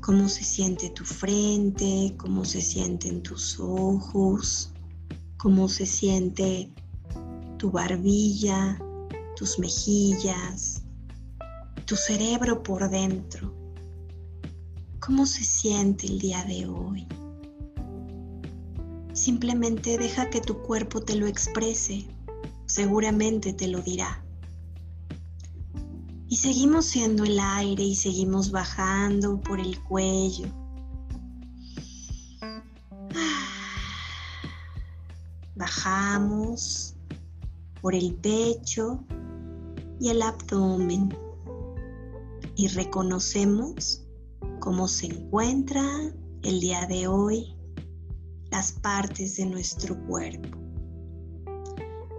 Cómo 0.00 0.28
se 0.28 0.42
siente 0.42 0.90
tu 0.90 1.04
frente, 1.04 2.14
cómo 2.16 2.44
se 2.44 2.60
sienten 2.60 3.22
tus 3.22 3.58
ojos, 3.60 4.72
cómo 5.36 5.68
se 5.68 5.86
siente 5.86 6.70
tu 7.56 7.70
barbilla, 7.70 8.78
tus 9.36 9.58
mejillas, 9.58 10.82
tu 11.86 11.94
cerebro 11.94 12.62
por 12.62 12.90
dentro. 12.90 13.54
¿Cómo 14.98 15.26
se 15.26 15.44
siente 15.44 16.06
el 16.06 16.18
día 16.18 16.44
de 16.44 16.66
hoy? 16.66 17.06
Simplemente 19.12 19.98
deja 19.98 20.30
que 20.30 20.40
tu 20.40 20.62
cuerpo 20.62 21.00
te 21.00 21.14
lo 21.14 21.26
exprese 21.26 22.06
seguramente 22.72 23.52
te 23.52 23.68
lo 23.68 23.82
dirá. 23.82 24.24
Y 26.32 26.36
seguimos 26.36 26.86
siendo 26.86 27.24
el 27.24 27.38
aire 27.38 27.82
y 27.82 27.94
seguimos 27.94 28.50
bajando 28.50 29.38
por 29.38 29.60
el 29.60 29.78
cuello. 29.84 30.46
Bajamos 35.54 36.94
por 37.82 37.94
el 37.94 38.14
pecho 38.14 39.04
y 40.00 40.08
el 40.08 40.22
abdomen 40.22 41.14
y 42.56 42.68
reconocemos 42.68 44.02
cómo 44.58 44.88
se 44.88 45.08
encuentra 45.08 45.84
el 46.44 46.60
día 46.60 46.86
de 46.86 47.08
hoy 47.08 47.54
las 48.50 48.72
partes 48.72 49.36
de 49.36 49.44
nuestro 49.44 50.02
cuerpo. 50.06 50.48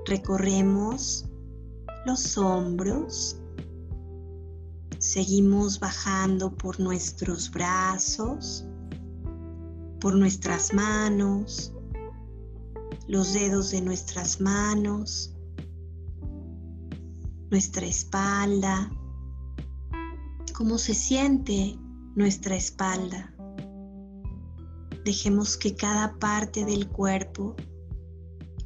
Recorremos 0.05 1.25
los 2.05 2.37
hombros, 2.37 3.39
seguimos 5.03 5.81
bajando 5.81 6.55
por 6.55 6.79
nuestros 6.79 7.51
brazos, 7.51 8.65
por 9.99 10.15
nuestras 10.15 10.73
manos, 10.73 11.73
los 13.09 13.33
dedos 13.33 13.71
de 13.71 13.81
nuestras 13.81 14.39
manos, 14.39 15.35
nuestra 17.51 17.85
espalda, 17.85 18.89
cómo 20.53 20.77
se 20.77 20.93
siente 20.93 21.77
nuestra 22.15 22.55
espalda. 22.55 23.35
Dejemos 25.03 25.57
que 25.57 25.75
cada 25.75 26.17
parte 26.17 26.63
del 26.63 26.87
cuerpo 26.87 27.57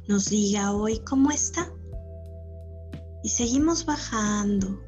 nos 0.06 0.26
diga 0.26 0.72
hoy 0.72 1.00
cómo 1.00 1.32
está. 1.32 1.68
Y 3.24 3.28
seguimos 3.28 3.84
bajando 3.84 4.87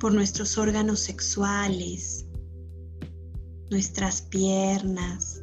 por 0.00 0.14
nuestros 0.14 0.56
órganos 0.56 1.00
sexuales, 1.00 2.24
nuestras 3.70 4.22
piernas, 4.22 5.42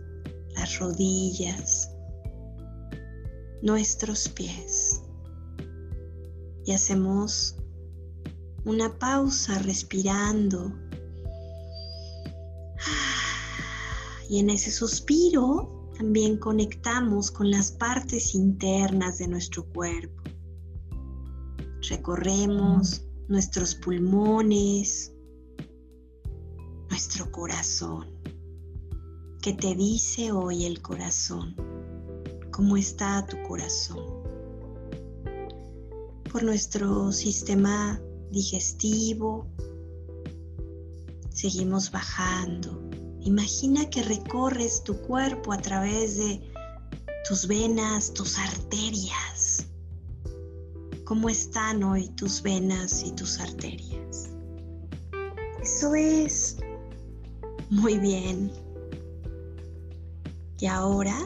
las 0.55 0.79
rodillas, 0.79 1.91
nuestros 3.61 4.27
pies. 4.29 5.03
Y 6.65 6.73
hacemos 6.73 7.55
una 8.65 8.97
pausa 8.97 9.59
respirando. 9.59 10.73
Y 14.27 14.39
en 14.39 14.49
ese 14.49 14.71
suspiro 14.71 15.91
también 15.95 16.37
conectamos 16.37 17.29
con 17.29 17.51
las 17.51 17.71
partes 17.71 18.33
internas 18.33 19.19
de 19.19 19.27
nuestro 19.27 19.65
cuerpo. 19.69 20.23
Recorremos 21.89 23.06
nuestros 23.27 23.75
pulmones, 23.75 25.13
nuestro 26.89 27.31
corazón. 27.31 28.07
¿Qué 29.41 29.53
te 29.53 29.75
dice 29.75 30.31
hoy 30.31 30.65
el 30.65 30.81
corazón? 30.81 31.55
¿Cómo 32.51 32.77
está 32.77 33.25
tu 33.25 33.41
corazón? 33.47 34.03
Por 36.31 36.43
nuestro 36.43 37.11
sistema 37.11 38.01
digestivo, 38.31 39.47
seguimos 41.29 41.91
bajando 41.91 42.87
Imagina 43.27 43.89
que 43.89 44.03
recorres 44.03 44.85
tu 44.85 45.01
cuerpo 45.01 45.51
a 45.51 45.57
través 45.57 46.15
de 46.15 46.41
tus 47.27 47.45
venas, 47.45 48.13
tus 48.13 48.37
arterias. 48.37 49.36
¿Cómo 51.07 51.29
están 51.29 51.85
hoy 51.85 52.09
tus 52.09 52.41
venas 52.41 53.01
y 53.01 53.13
tus 53.13 53.39
arterias? 53.39 54.29
Eso 55.63 55.95
es. 55.95 56.57
Muy 57.69 57.97
bien. 57.97 58.51
Y 60.59 60.65
ahora 60.65 61.17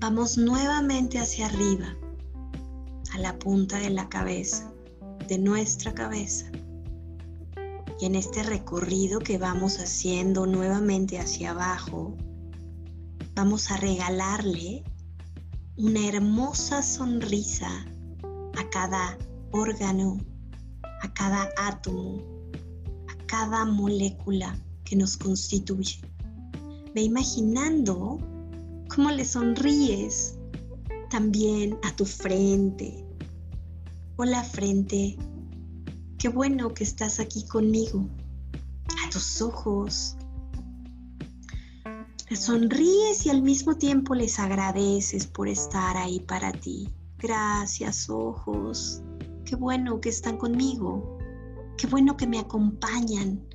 vamos 0.00 0.36
nuevamente 0.36 1.20
hacia 1.20 1.46
arriba, 1.46 1.94
a 3.12 3.18
la 3.18 3.38
punta 3.38 3.78
de 3.78 3.90
la 3.90 4.08
cabeza, 4.08 4.72
de 5.28 5.38
nuestra 5.38 5.94
cabeza. 5.94 6.50
Y 8.00 8.06
en 8.06 8.16
este 8.16 8.42
recorrido 8.42 9.20
que 9.20 9.38
vamos 9.38 9.78
haciendo 9.78 10.44
nuevamente 10.44 11.20
hacia 11.20 11.52
abajo, 11.52 12.16
vamos 13.36 13.70
a 13.70 13.76
regalarle 13.76 14.82
una 15.76 16.08
hermosa 16.08 16.82
sonrisa 16.82 17.86
cada 18.72 19.18
órgano, 19.52 20.18
a 21.02 21.12
cada 21.12 21.50
átomo, 21.58 22.22
a 23.08 23.26
cada 23.26 23.66
molécula 23.66 24.58
que 24.84 24.96
nos 24.96 25.16
constituye. 25.16 26.00
Ve 26.94 27.02
imaginando 27.02 28.18
cómo 28.88 29.10
le 29.10 29.24
sonríes 29.26 30.38
también 31.10 31.76
a 31.82 31.94
tu 31.94 32.06
frente. 32.06 33.04
Hola 34.16 34.42
frente, 34.42 35.18
qué 36.18 36.28
bueno 36.30 36.72
que 36.72 36.84
estás 36.84 37.20
aquí 37.20 37.46
conmigo. 37.46 38.08
A 39.04 39.10
tus 39.10 39.42
ojos. 39.42 40.16
Les 42.30 42.40
sonríes 42.40 43.26
y 43.26 43.30
al 43.30 43.42
mismo 43.42 43.76
tiempo 43.76 44.14
les 44.14 44.38
agradeces 44.38 45.26
por 45.26 45.48
estar 45.48 45.98
ahí 45.98 46.20
para 46.20 46.52
ti. 46.52 46.88
Gracias 47.22 48.10
ojos. 48.10 49.00
Qué 49.44 49.54
bueno 49.54 50.00
que 50.00 50.08
están 50.08 50.38
conmigo. 50.38 51.18
Qué 51.76 51.86
bueno 51.86 52.16
que 52.16 52.26
me 52.26 52.40
acompañan 52.40 53.46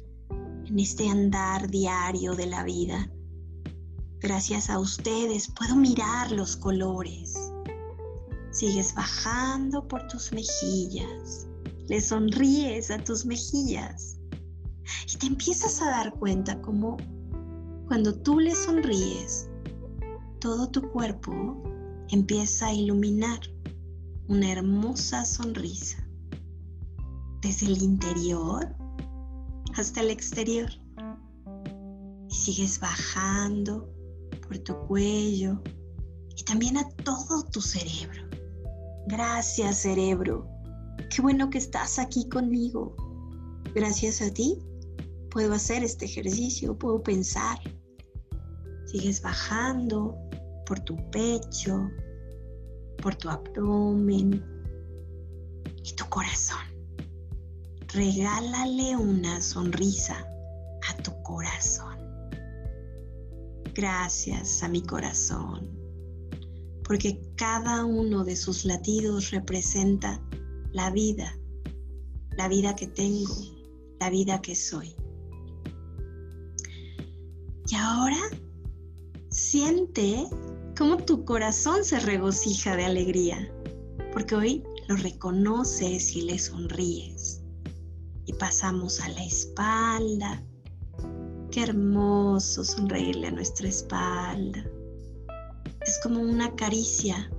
en 0.66 0.80
este 0.80 1.10
andar 1.10 1.70
diario 1.70 2.34
de 2.34 2.46
la 2.46 2.64
vida. 2.64 3.12
Gracias 4.22 4.70
a 4.70 4.80
ustedes 4.80 5.52
puedo 5.52 5.76
mirar 5.76 6.32
los 6.32 6.56
colores. 6.56 7.38
Sigues 8.52 8.96
bajando 8.96 9.86
por 9.86 10.08
tus 10.08 10.32
mejillas. 10.32 11.50
Le 11.90 12.00
sonríes 12.00 12.90
a 12.90 13.04
tus 13.04 13.26
mejillas. 13.26 14.18
Y 15.14 15.18
te 15.18 15.28
empiezas 15.28 15.82
a 15.82 15.90
dar 15.90 16.14
cuenta 16.14 16.62
como 16.62 16.96
cuando 17.86 18.18
tú 18.18 18.40
le 18.40 18.56
sonríes, 18.56 19.50
todo 20.40 20.70
tu 20.70 20.90
cuerpo 20.90 21.62
empieza 22.10 22.68
a 22.68 22.74
iluminar 22.74 23.42
una 24.28 24.52
hermosa 24.52 25.26
sonrisa. 25.26 25.98
Desde 27.42 27.68
el 27.68 27.82
interior 27.82 28.76
hasta 29.76 30.02
el 30.02 30.10
exterior. 30.10 30.70
Y 32.30 32.36
sigues 32.36 32.80
bajando 32.80 33.90
por 34.48 34.58
tu 34.60 34.76
cuello 34.88 35.62
y 36.36 36.44
también 36.44 36.78
a 36.78 36.90
todo 37.04 37.44
tu 37.44 37.62
cerebro. 37.62 38.28
Gracias 39.08 39.80
cerebro. 39.80 40.48
Qué 41.10 41.22
bueno 41.22 41.50
que 41.50 41.58
estás 41.58 42.00
aquí 42.00 42.28
conmigo. 42.30 42.96
Gracias 43.74 44.22
a 44.22 44.34
ti 44.34 44.58
puedo 45.38 45.54
hacer 45.54 45.84
este 45.84 46.06
ejercicio, 46.06 46.76
puedo 46.76 47.04
pensar. 47.04 47.60
Sigues 48.86 49.22
bajando 49.22 50.18
por 50.66 50.80
tu 50.80 50.96
pecho, 51.12 51.90
por 53.02 53.16
tu 53.16 53.30
abdomen 53.30 54.44
y 55.84 55.94
tu 55.94 56.06
corazón. 56.10 56.60
Regálale 57.94 58.96
una 58.96 59.42
sonrisa 59.42 60.28
a 60.90 60.98
tu 60.98 61.12
corazón. 61.24 61.98
Gracias 63.74 64.64
a 64.64 64.68
mi 64.68 64.82
corazón, 64.82 65.70
porque 66.84 67.22
cada 67.36 67.86
uno 67.86 68.24
de 68.24 68.36
sus 68.36 68.66
latidos 68.66 69.32
representa 69.32 70.22
la 70.72 70.90
vida, 70.90 71.38
la 72.38 72.48
vida 72.48 72.76
que 72.76 72.88
tengo, 72.88 73.36
la 74.00 74.10
vida 74.10 74.42
que 74.42 74.56
soy. 74.56 74.96
Y 77.70 77.76
ahora 77.76 78.18
siente 79.30 80.28
cómo 80.78 80.98
tu 80.98 81.26
corazón 81.26 81.84
se 81.84 82.00
regocija 82.00 82.76
de 82.76 82.86
alegría, 82.86 83.52
porque 84.14 84.36
hoy 84.36 84.64
lo 84.88 84.96
reconoces 84.96 86.16
y 86.16 86.22
le 86.22 86.38
sonríes. 86.38 87.42
Y 88.26 88.34
pasamos 88.34 89.00
a 89.02 89.10
la 89.10 89.24
espalda, 89.24 90.44
Qué 91.50 91.64
hermoso 91.64 92.64
sonreírle 92.64 93.28
a 93.28 93.32
nuestra 93.32 93.70
espalda. 93.70 94.64
Es 95.82 95.98
como 96.04 96.20
una 96.20 96.54
caricia 96.56 97.32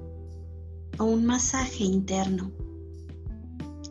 o 0.98 1.04
un 1.04 1.26
masaje 1.26 1.84
interno. 1.84 2.50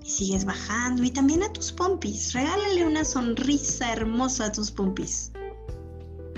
Y 0.04 0.10
sigues 0.10 0.44
bajando 0.44 1.04
y 1.04 1.12
también 1.12 1.44
a 1.44 1.54
tus 1.54 1.72
pompis. 1.72 2.34
Regálale 2.34 2.86
una 2.86 3.06
sonrisa 3.06 3.94
hermosa 3.94 4.48
a 4.48 4.52
tus 4.52 4.72
pompis. 4.72 5.32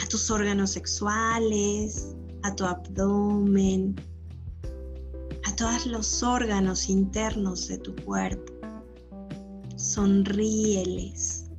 A 0.03 0.05
tus 0.07 0.29
órganos 0.29 0.71
sexuales, 0.71 2.15
a 2.43 2.55
tu 2.55 2.65
abdomen, 2.65 3.95
a 5.45 5.55
todos 5.55 5.85
los 5.85 6.23
órganos 6.23 6.89
internos 6.89 7.67
de 7.67 7.77
tu 7.77 7.95
cuerpo. 7.95 8.53
Sonríeles 9.75 11.49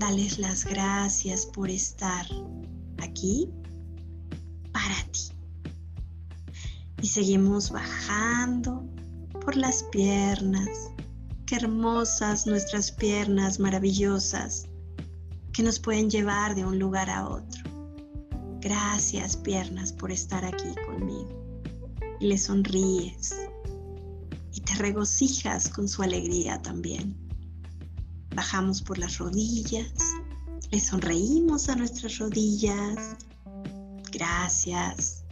Dales 0.00 0.38
las 0.38 0.64
gracias 0.64 1.44
por 1.44 1.68
estar 1.68 2.24
aquí 3.02 3.50
para 4.72 4.94
ti. 5.12 5.30
Y 7.02 7.06
seguimos 7.06 7.70
bajando 7.70 8.82
por 9.42 9.56
las 9.56 9.82
piernas. 9.92 10.90
Qué 11.44 11.56
hermosas 11.56 12.46
nuestras 12.46 12.90
piernas 12.92 13.60
maravillosas 13.60 14.68
que 15.52 15.62
nos 15.62 15.78
pueden 15.78 16.08
llevar 16.08 16.54
de 16.54 16.64
un 16.64 16.78
lugar 16.78 17.10
a 17.10 17.28
otro. 17.28 17.69
Gracias 18.60 19.38
piernas 19.38 19.90
por 19.90 20.12
estar 20.12 20.44
aquí 20.44 20.74
conmigo. 20.86 21.62
Y 22.20 22.26
le 22.26 22.36
sonríes 22.36 23.34
y 24.52 24.60
te 24.60 24.74
regocijas 24.74 25.70
con 25.70 25.88
su 25.88 26.02
alegría 26.02 26.60
también. 26.60 27.16
Bajamos 28.34 28.82
por 28.82 28.98
las 28.98 29.16
rodillas, 29.16 29.92
le 30.70 30.78
sonreímos 30.78 31.70
a 31.70 31.76
nuestras 31.76 32.18
rodillas. 32.18 33.16
Gracias. 34.12 35.24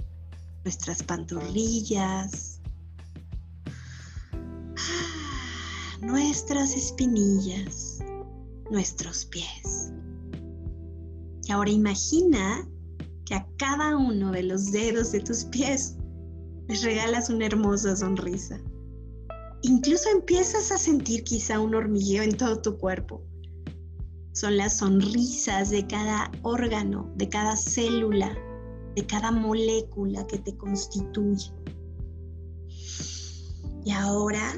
Nuestras 0.64 1.02
pantorrillas. 1.02 2.60
Nuestras 6.00 6.74
espinillas. 6.74 7.98
Nuestros 8.70 9.26
pies. 9.26 9.92
Y 11.44 11.52
ahora 11.52 11.70
imagina 11.70 12.66
que 13.28 13.34
a 13.34 13.46
cada 13.58 13.96
uno 13.96 14.32
de 14.32 14.42
los 14.42 14.72
dedos 14.72 15.12
de 15.12 15.20
tus 15.20 15.44
pies 15.44 15.96
les 16.68 16.82
regalas 16.82 17.28
una 17.28 17.46
hermosa 17.46 17.94
sonrisa 17.94 18.58
incluso 19.62 20.08
empiezas 20.10 20.70
a 20.70 20.78
sentir 20.78 21.24
quizá 21.24 21.60
un 21.60 21.74
hormigueo 21.74 22.22
en 22.22 22.36
todo 22.36 22.60
tu 22.60 22.78
cuerpo. 22.78 23.22
Son 24.32 24.56
las 24.56 24.78
sonrisas 24.78 25.70
de 25.70 25.86
cada 25.86 26.30
órgano, 26.42 27.12
de 27.16 27.28
cada 27.28 27.56
célula, 27.56 28.36
de 28.94 29.06
cada 29.06 29.32
molécula 29.32 30.26
que 30.26 30.38
te 30.38 30.56
constituye. 30.56 31.52
Y 33.84 33.90
ahora 33.90 34.52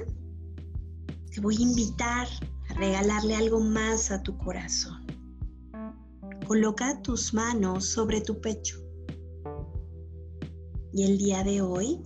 te 1.33 1.40
voy 1.40 1.56
a 1.56 1.62
invitar 1.62 2.28
a 2.68 2.74
regalarle 2.74 3.37
algo 3.37 3.61
más 3.61 4.11
a 4.11 4.22
tu 4.22 4.37
corazón. 4.37 4.99
Coloca 6.50 7.00
tus 7.00 7.32
manos 7.32 7.84
sobre 7.84 8.20
tu 8.20 8.40
pecho. 8.40 8.80
Y 10.92 11.04
el 11.04 11.16
día 11.16 11.44
de 11.44 11.62
hoy 11.62 12.02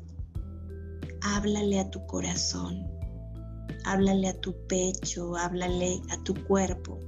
háblale 1.23 1.81
a 1.81 1.89
tu 1.89 2.05
corazón, 2.05 2.87
háblale 3.87 4.29
a 4.29 4.39
tu 4.43 4.55
pecho, 4.67 5.35
háblale 5.35 6.03
a 6.11 6.23
tu 6.25 6.35
cuerpo, 6.45 7.01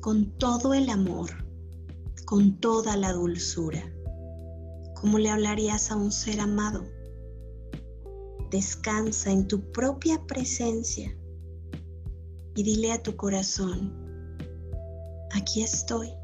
con 0.00 0.38
todo 0.38 0.72
el 0.72 0.88
amor, 0.88 1.28
con 2.24 2.58
toda 2.60 2.96
la 2.96 3.12
dulzura, 3.12 3.84
como 4.94 5.18
le 5.18 5.28
hablarías 5.28 5.90
a 5.90 5.96
un 5.96 6.10
ser 6.10 6.40
amado. 6.40 6.82
Descansa 8.50 9.30
en 9.30 9.46
tu 9.48 9.70
propia 9.70 10.26
presencia 10.26 11.14
y 12.54 12.62
dile 12.62 12.92
a 12.92 13.02
tu 13.02 13.16
corazón, 13.16 13.92
aquí 15.34 15.62
estoy 15.62 16.17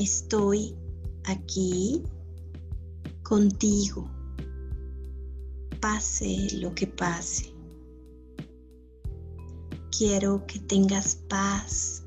Estoy 0.00 0.74
aquí 1.24 2.02
contigo, 3.22 4.10
pase 5.78 6.48
lo 6.56 6.74
que 6.74 6.86
pase. 6.86 7.52
Quiero 9.90 10.46
que 10.46 10.58
tengas 10.60 11.16
paz, 11.28 12.02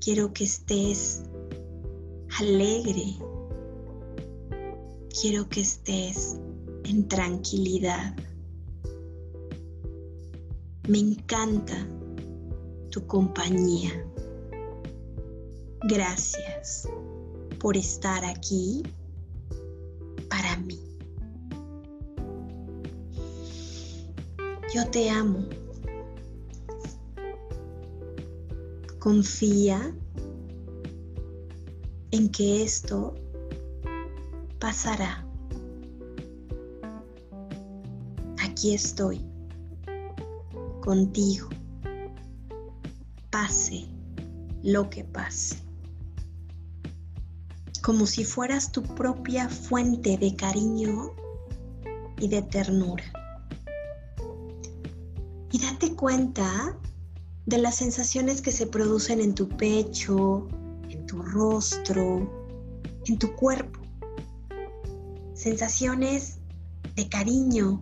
quiero 0.00 0.32
que 0.32 0.44
estés 0.44 1.24
alegre, 2.38 3.16
quiero 5.20 5.48
que 5.48 5.62
estés 5.62 6.38
en 6.84 7.08
tranquilidad. 7.08 8.14
Me 10.86 11.00
encanta 11.00 11.88
tu 12.92 13.04
compañía. 13.04 13.90
Gracias 15.88 16.88
por 17.60 17.76
estar 17.76 18.24
aquí 18.24 18.82
para 20.28 20.56
mí. 20.56 20.80
Yo 24.74 24.84
te 24.90 25.08
amo. 25.08 25.46
Confía 28.98 29.94
en 32.10 32.30
que 32.30 32.64
esto 32.64 33.14
pasará. 34.58 35.24
Aquí 38.42 38.74
estoy, 38.74 39.24
contigo, 40.80 41.48
pase 43.30 43.86
lo 44.64 44.90
que 44.90 45.04
pase, 45.04 45.65
como 47.86 48.04
si 48.04 48.24
fueras 48.24 48.72
tu 48.72 48.82
propia 48.82 49.48
fuente 49.48 50.18
de 50.18 50.34
cariño 50.34 51.12
y 52.18 52.26
de 52.26 52.42
ternura. 52.42 53.04
Y 55.52 55.60
date 55.60 55.94
cuenta 55.94 56.76
de 57.46 57.58
las 57.58 57.76
sensaciones 57.76 58.42
que 58.42 58.50
se 58.50 58.66
producen 58.66 59.20
en 59.20 59.36
tu 59.36 59.48
pecho, 59.48 60.48
en 60.90 61.06
tu 61.06 61.22
rostro, 61.22 62.28
en 63.04 63.18
tu 63.20 63.32
cuerpo. 63.36 63.78
Sensaciones 65.34 66.38
de 66.96 67.08
cariño, 67.08 67.80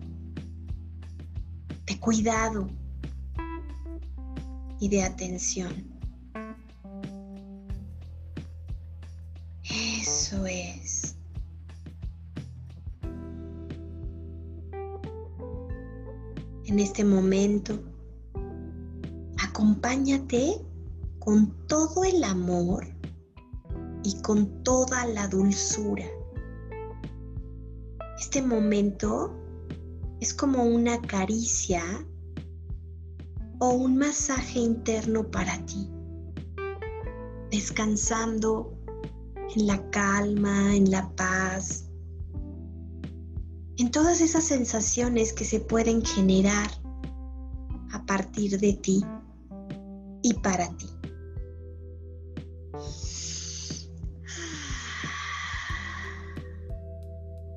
de 1.87 1.99
cuidado 1.99 2.69
y 4.79 4.87
de 4.87 5.01
atención. 5.01 5.94
Este 16.95 17.03
momento, 17.03 17.77
acompáñate 19.43 20.61
con 21.19 21.53
todo 21.67 22.05
el 22.05 22.23
amor 22.23 22.87
y 24.05 24.21
con 24.21 24.63
toda 24.63 25.05
la 25.07 25.27
dulzura. 25.27 26.05
Este 28.17 28.41
momento 28.41 29.35
es 30.21 30.33
como 30.33 30.63
una 30.63 31.01
caricia 31.01 31.83
o 33.59 33.71
un 33.71 33.97
masaje 33.97 34.59
interno 34.59 35.29
para 35.29 35.65
ti, 35.65 35.89
descansando 37.51 38.73
en 39.53 39.67
la 39.67 39.89
calma, 39.89 40.73
en 40.73 40.89
la 40.91 41.13
paz, 41.17 41.89
en 43.79 43.91
todas 43.91 44.21
esas 44.21 44.45
sensaciones 44.45 45.33
que 45.33 45.43
se 45.43 45.59
pueden 45.59 46.01
generar 46.01 46.84
a 47.95 48.05
partir 48.05 48.59
de 48.59 48.73
ti 48.73 49.01
y 50.21 50.33
para 50.33 50.67
ti. 50.75 50.87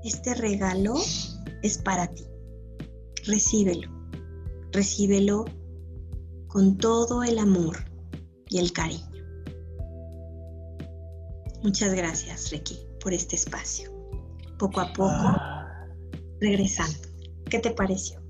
Este 0.05 0.35
regalo 0.35 0.95
es 1.63 1.79
para 1.79 2.07
ti. 2.07 2.25
Recíbelo. 3.27 3.91
Recíbelo 4.71 5.45
con 6.47 6.79
todo 6.79 7.25
el 7.25 7.39
amor 7.41 7.77
y 8.49 8.59
el 8.59 8.73
cariño. 8.73 9.11
Muchas 11.65 11.93
gracias, 11.95 12.53
Ricky, 12.53 12.79
por 13.01 13.13
este 13.13 13.35
espacio. 13.35 13.91
Poco 14.57 14.81
a 14.81 14.93
poco, 14.93 15.11
ah. 15.11 15.89
regresando. 16.41 17.09
¿Qué 17.51 17.59
te 17.59 17.73
pareció? 17.73 18.28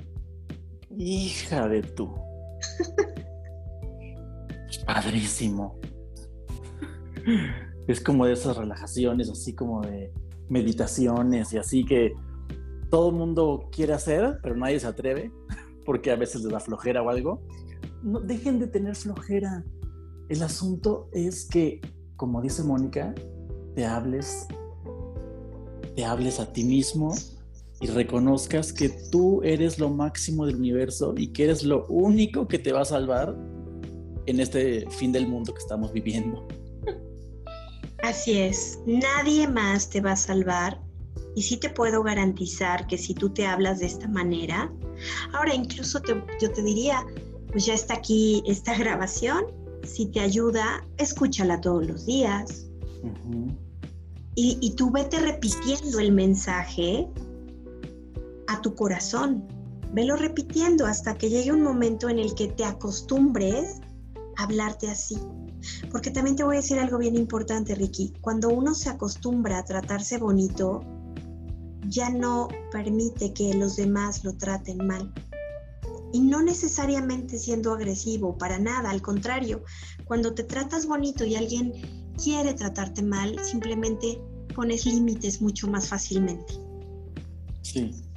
Hija 1.00 1.68
de 1.68 1.80
tú. 1.80 2.12
Padrísimo. 4.84 5.78
Es 7.86 8.00
como 8.00 8.26
de 8.26 8.32
esas 8.32 8.56
relajaciones, 8.56 9.30
así 9.30 9.54
como 9.54 9.80
de 9.82 10.12
meditaciones 10.48 11.52
y 11.52 11.58
así 11.58 11.84
que 11.84 12.14
todo 12.90 13.10
el 13.10 13.14
mundo 13.14 13.68
quiere 13.70 13.92
hacer, 13.92 14.40
pero 14.42 14.56
nadie 14.56 14.80
se 14.80 14.88
atreve 14.88 15.30
porque 15.86 16.10
a 16.10 16.16
veces 16.16 16.42
les 16.42 16.52
da 16.52 16.58
flojera 16.58 17.00
o 17.00 17.10
algo. 17.10 17.42
No, 18.02 18.18
dejen 18.18 18.58
de 18.58 18.66
tener 18.66 18.96
flojera. 18.96 19.64
El 20.28 20.42
asunto 20.42 21.08
es 21.12 21.46
que, 21.46 21.80
como 22.16 22.42
dice 22.42 22.64
Mónica, 22.64 23.14
te 23.76 23.86
hables, 23.86 24.48
te 25.94 26.04
hables 26.04 26.40
a 26.40 26.52
ti 26.52 26.64
mismo 26.64 27.14
y 27.80 27.86
reconozcas 27.86 28.72
que 28.72 28.88
tú 28.88 29.40
eres 29.42 29.78
lo 29.78 29.88
máximo 29.88 30.46
del 30.46 30.56
universo 30.56 31.14
y 31.16 31.28
que 31.28 31.44
eres 31.44 31.62
lo 31.62 31.86
único 31.86 32.48
que 32.48 32.58
te 32.58 32.72
va 32.72 32.80
a 32.80 32.84
salvar 32.84 33.36
en 34.26 34.40
este 34.40 34.88
fin 34.90 35.12
del 35.12 35.28
mundo 35.28 35.54
que 35.54 35.60
estamos 35.60 35.92
viviendo. 35.92 36.46
Así 38.02 38.38
es, 38.38 38.78
nadie 38.86 39.48
más 39.48 39.90
te 39.90 40.00
va 40.00 40.12
a 40.12 40.16
salvar 40.16 40.80
y 41.34 41.42
sí 41.42 41.56
te 41.56 41.70
puedo 41.70 42.02
garantizar 42.02 42.86
que 42.86 42.98
si 42.98 43.14
tú 43.14 43.30
te 43.30 43.46
hablas 43.46 43.78
de 43.78 43.86
esta 43.86 44.08
manera, 44.08 44.72
ahora 45.32 45.54
incluso 45.54 46.00
yo 46.40 46.52
te 46.52 46.62
diría, 46.62 47.04
pues 47.50 47.66
ya 47.66 47.74
está 47.74 47.94
aquí 47.94 48.42
esta 48.46 48.76
grabación, 48.76 49.44
si 49.84 50.06
te 50.06 50.20
ayuda, 50.20 50.86
escúchala 50.96 51.60
todos 51.60 51.86
los 51.86 52.06
días. 52.06 52.66
y, 54.34 54.58
y 54.60 54.74
tú 54.74 54.90
vete 54.90 55.18
repitiendo 55.20 56.00
el 56.00 56.12
mensaje 56.12 57.08
a 58.48 58.60
tu 58.60 58.74
corazón. 58.74 59.46
Velo 59.92 60.16
repitiendo 60.16 60.86
hasta 60.86 61.16
que 61.16 61.30
llegue 61.30 61.52
un 61.52 61.62
momento 61.62 62.08
en 62.08 62.18
el 62.18 62.34
que 62.34 62.48
te 62.48 62.64
acostumbres 62.64 63.80
a 64.36 64.44
hablarte 64.44 64.90
así. 64.90 65.18
Porque 65.90 66.10
también 66.10 66.36
te 66.36 66.44
voy 66.44 66.56
a 66.56 66.60
decir 66.60 66.78
algo 66.78 66.98
bien 66.98 67.16
importante, 67.16 67.74
Ricky. 67.74 68.12
Cuando 68.20 68.48
uno 68.48 68.74
se 68.74 68.90
acostumbra 68.90 69.58
a 69.58 69.64
tratarse 69.64 70.18
bonito, 70.18 70.82
ya 71.86 72.10
no 72.10 72.48
permite 72.70 73.32
que 73.32 73.54
los 73.54 73.76
demás 73.76 74.24
lo 74.24 74.36
traten 74.36 74.86
mal. 74.86 75.12
Y 76.12 76.20
no 76.20 76.42
necesariamente 76.42 77.38
siendo 77.38 77.72
agresivo, 77.72 78.38
para 78.38 78.58
nada, 78.58 78.90
al 78.90 79.02
contrario, 79.02 79.62
cuando 80.04 80.32
te 80.32 80.44
tratas 80.44 80.86
bonito 80.86 81.24
y 81.24 81.34
alguien 81.34 81.72
quiere 82.22 82.54
tratarte 82.54 83.02
mal, 83.02 83.38
simplemente 83.44 84.20
pones 84.54 84.86
límites 84.86 85.42
mucho 85.42 85.68
más 85.68 85.88
fácilmente. 85.88 86.54
Sí, 87.62 88.07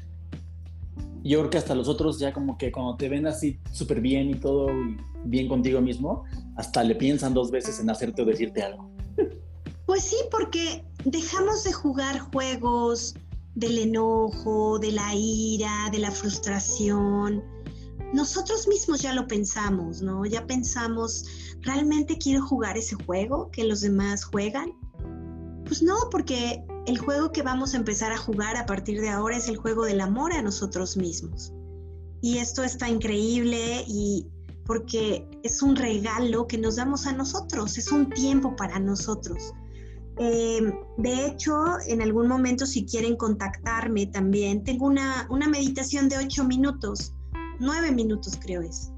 yo 1.23 1.39
creo 1.39 1.49
que 1.49 1.57
hasta 1.57 1.75
los 1.75 1.87
otros 1.87 2.19
ya 2.19 2.33
como 2.33 2.57
que 2.57 2.71
cuando 2.71 2.95
te 2.97 3.09
ven 3.09 3.27
así 3.27 3.59
súper 3.71 4.01
bien 4.01 4.29
y 4.29 4.35
todo 4.35 4.67
bien 5.23 5.47
contigo 5.47 5.81
mismo, 5.81 6.23
hasta 6.55 6.83
le 6.83 6.95
piensan 6.95 7.33
dos 7.33 7.51
veces 7.51 7.79
en 7.79 7.89
hacerte 7.89 8.21
o 8.21 8.25
decirte 8.25 8.63
algo. 8.63 8.89
Pues 9.85 10.03
sí, 10.03 10.15
porque 10.31 10.85
dejamos 11.05 11.63
de 11.63 11.73
jugar 11.73 12.19
juegos 12.19 13.15
del 13.55 13.77
enojo, 13.77 14.79
de 14.79 14.91
la 14.93 15.13
ira, 15.13 15.89
de 15.91 15.99
la 15.99 16.11
frustración. 16.11 17.43
Nosotros 18.13 18.67
mismos 18.67 19.01
ya 19.01 19.13
lo 19.13 19.27
pensamos, 19.27 20.01
¿no? 20.01 20.25
Ya 20.25 20.45
pensamos, 20.45 21.25
¿realmente 21.61 22.17
quiero 22.17 22.45
jugar 22.45 22.77
ese 22.77 22.95
juego 23.05 23.49
que 23.51 23.63
los 23.63 23.81
demás 23.81 24.23
juegan? 24.23 24.71
Pues 25.65 25.81
no, 25.81 25.95
porque 26.09 26.63
el 26.87 26.97
juego 26.97 27.31
que 27.31 27.43
vamos 27.43 27.73
a 27.73 27.77
empezar 27.77 28.11
a 28.11 28.17
jugar 28.17 28.57
a 28.57 28.65
partir 28.65 29.01
de 29.01 29.09
ahora 29.09 29.37
es 29.37 29.47
el 29.47 29.57
juego 29.57 29.85
del 29.85 30.01
amor 30.01 30.33
a 30.33 30.41
nosotros 30.41 30.97
mismos. 30.97 31.53
Y 32.21 32.37
esto 32.37 32.63
está 32.63 32.89
increíble 32.89 33.83
y 33.87 34.27
porque 34.65 35.27
es 35.43 35.61
un 35.61 35.75
regalo 35.75 36.47
que 36.47 36.57
nos 36.57 36.75
damos 36.75 37.05
a 37.07 37.13
nosotros, 37.13 37.77
es 37.77 37.91
un 37.91 38.09
tiempo 38.09 38.55
para 38.55 38.79
nosotros. 38.79 39.53
Em, 40.17 40.71
de 40.97 41.25
hecho, 41.25 41.53
en 41.87 42.01
algún 42.01 42.27
momento 42.27 42.65
si 42.65 42.85
quieren 42.85 43.15
contactarme 43.15 44.07
también, 44.07 44.63
tengo 44.63 44.85
una, 44.85 45.27
una 45.29 45.47
meditación 45.47 46.09
de 46.09 46.17
ocho 46.17 46.43
minutos, 46.43 47.13
nueve 47.59 47.91
minutos 47.91 48.37
creo 48.39 48.61
es. 48.61 48.91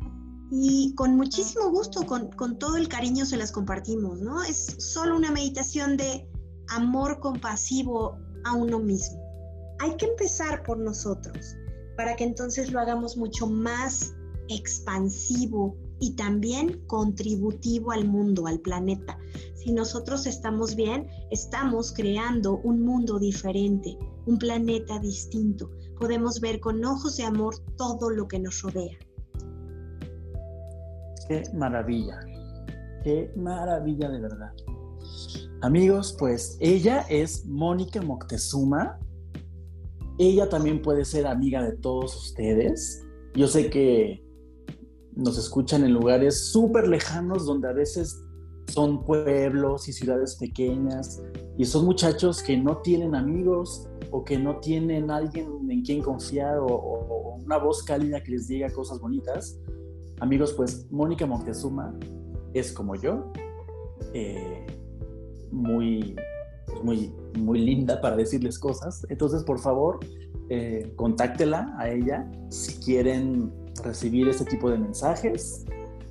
Y 0.52 0.94
con 0.96 1.16
muchísimo 1.16 1.70
gusto, 1.70 2.06
con, 2.06 2.30
con 2.32 2.60
todo 2.60 2.78
el 2.78 2.88
cariño 2.88 3.26
se 3.26 3.38
las 3.38 3.52
compartimos, 3.52 4.22
¿no? 4.22 4.44
Es 4.44 4.76
solo 4.80 5.16
una 5.16 5.32
meditación 5.32 5.98
de 5.98 6.28
amor 6.70 7.20
compasivo 7.20 8.18
a 8.44 8.54
uno 8.54 8.80
mismo. 8.80 9.22
Hay 9.80 9.96
que 9.98 10.06
empezar 10.06 10.64
por 10.64 10.78
nosotros 10.78 11.56
para 11.98 12.16
que 12.16 12.24
entonces 12.24 12.72
lo 12.72 12.80
hagamos 12.80 13.18
mucho 13.18 13.48
más 13.48 14.14
expansivo 14.50 15.78
y 16.00 16.16
también 16.16 16.86
contributivo 16.88 17.92
al 17.92 18.06
mundo, 18.06 18.48
al 18.48 18.60
planeta. 18.60 19.18
Si 19.56 19.72
nosotros 19.72 20.26
estamos 20.26 20.76
bien, 20.76 21.08
estamos 21.32 21.94
creando 21.94 22.58
un 22.58 22.82
mundo 22.82 23.20
diferente, 23.20 23.98
un 24.26 24.38
planeta 24.38 25.00
distinto. 25.00 25.70
Podemos 26.00 26.42
ver 26.42 26.60
con 26.60 26.84
ojos 26.84 27.18
de 27.18 27.24
amor 27.24 27.56
todo 27.78 28.10
lo 28.10 28.28
que 28.28 28.40
nos 28.40 28.62
rodea. 28.62 28.98
Qué 31.30 31.44
maravilla, 31.54 32.20
qué 33.04 33.32
maravilla 33.38 34.10
de 34.10 34.20
verdad. 34.20 34.52
Amigos, 35.62 36.16
pues 36.20 36.58
ella 36.60 37.06
es 37.10 37.46
Mónica 37.46 38.02
Moctezuma. 38.02 39.00
Ella 40.18 40.50
también 40.50 40.82
puede 40.82 41.06
ser 41.06 41.26
amiga 41.26 41.64
de 41.64 41.78
todos 41.78 42.16
ustedes. 42.16 43.02
Yo 43.34 43.48
sé 43.48 43.70
que 43.70 44.24
nos 45.16 45.38
escuchan 45.38 45.84
en 45.84 45.94
lugares 45.94 46.48
súper 46.52 46.88
lejanos 46.88 47.46
donde 47.46 47.70
a 47.70 47.74
veces 47.74 48.22
son 48.68 49.04
pueblos 49.04 49.88
y 49.88 49.94
ciudades 49.94 50.36
pequeñas 50.36 51.22
y 51.58 51.66
son 51.66 51.86
muchachos 51.86 52.42
que 52.42 52.58
no 52.58 52.78
tienen 52.78 53.16
amigos 53.16 53.88
o 54.12 54.24
que 54.24 54.38
no 54.38 54.58
tienen 54.60 55.12
alguien 55.12 55.48
en 55.70 55.82
quien 55.84 56.02
confiar 56.02 56.58
o, 56.60 57.38
una 57.44 57.58
voz 57.58 57.84
cálida 57.84 58.22
que 58.24 58.32
les 58.32 58.48
diga 58.48 58.70
cosas 58.70 59.00
bonitas. 59.00 59.60
Amigos, 60.20 60.54
pues 60.54 60.88
Mónica 60.92 61.26
Montezuma 61.26 61.94
es 62.54 62.72
como 62.72 62.96
yo, 62.96 63.32
eh, 64.14 64.66
muy, 65.54 66.16
muy, 66.84 67.14
muy 67.38 67.60
linda 67.60 68.02
para 68.02 68.16
decirles 68.16 68.60
cosas. 68.60 69.06
Entonces, 69.10 69.44
por 69.44 69.60
favor, 69.60 70.00
eh, 70.50 70.92
contáctela 70.96 71.74
a 71.78 71.90
ella 71.90 72.30
si 72.50 72.76
quieren 72.84 73.52
recibir 73.84 74.28
ese 74.28 74.46
tipo 74.46 74.70
de 74.70 74.78
mensajes. 74.78 75.66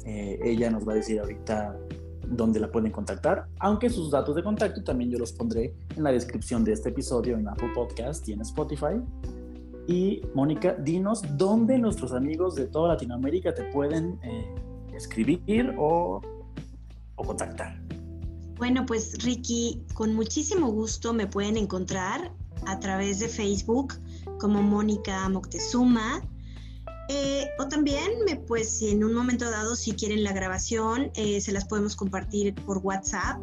Eh, 0.04 0.38
ella 0.42 0.70
nos 0.70 0.86
va 0.86 0.92
a 0.92 0.96
decir 0.96 1.20
ahorita 1.20 1.76
dónde 2.28 2.60
la 2.60 2.70
pueden 2.70 2.90
contactar, 2.90 3.46
aunque 3.58 3.90
sus 3.90 4.10
datos 4.10 4.34
de 4.34 4.42
contacto 4.42 4.82
también 4.82 5.10
yo 5.10 5.18
los 5.18 5.32
pondré 5.32 5.74
en 5.96 6.02
la 6.02 6.12
descripción 6.12 6.64
de 6.64 6.72
este 6.72 6.88
episodio 6.88 7.36
en 7.36 7.46
Apple 7.46 7.70
Podcast 7.74 8.26
y 8.28 8.32
en 8.32 8.40
Spotify. 8.40 9.00
Y 9.86 10.22
Mónica, 10.34 10.74
dinos 10.74 11.22
dónde 11.36 11.78
nuestros 11.78 12.12
amigos 12.12 12.54
de 12.54 12.66
toda 12.66 12.88
Latinoamérica 12.88 13.52
te 13.52 13.64
pueden 13.64 14.18
eh, 14.22 14.54
escribir 14.94 15.74
o, 15.76 16.20
o 17.16 17.24
contactar. 17.24 17.81
Bueno, 18.62 18.86
pues 18.86 19.18
Ricky, 19.24 19.82
con 19.92 20.14
muchísimo 20.14 20.70
gusto 20.70 21.12
me 21.12 21.26
pueden 21.26 21.56
encontrar 21.56 22.32
a 22.64 22.78
través 22.78 23.18
de 23.18 23.28
Facebook 23.28 23.94
como 24.38 24.62
Mónica 24.62 25.28
Moctezuma 25.28 26.22
eh, 27.08 27.48
o 27.58 27.66
también, 27.66 28.08
me, 28.24 28.36
pues, 28.36 28.80
en 28.82 29.02
un 29.02 29.14
momento 29.14 29.50
dado, 29.50 29.74
si 29.74 29.94
quieren 29.94 30.22
la 30.22 30.32
grabación, 30.32 31.10
eh, 31.16 31.40
se 31.40 31.50
las 31.50 31.64
podemos 31.64 31.96
compartir 31.96 32.54
por 32.54 32.78
WhatsApp. 32.78 33.40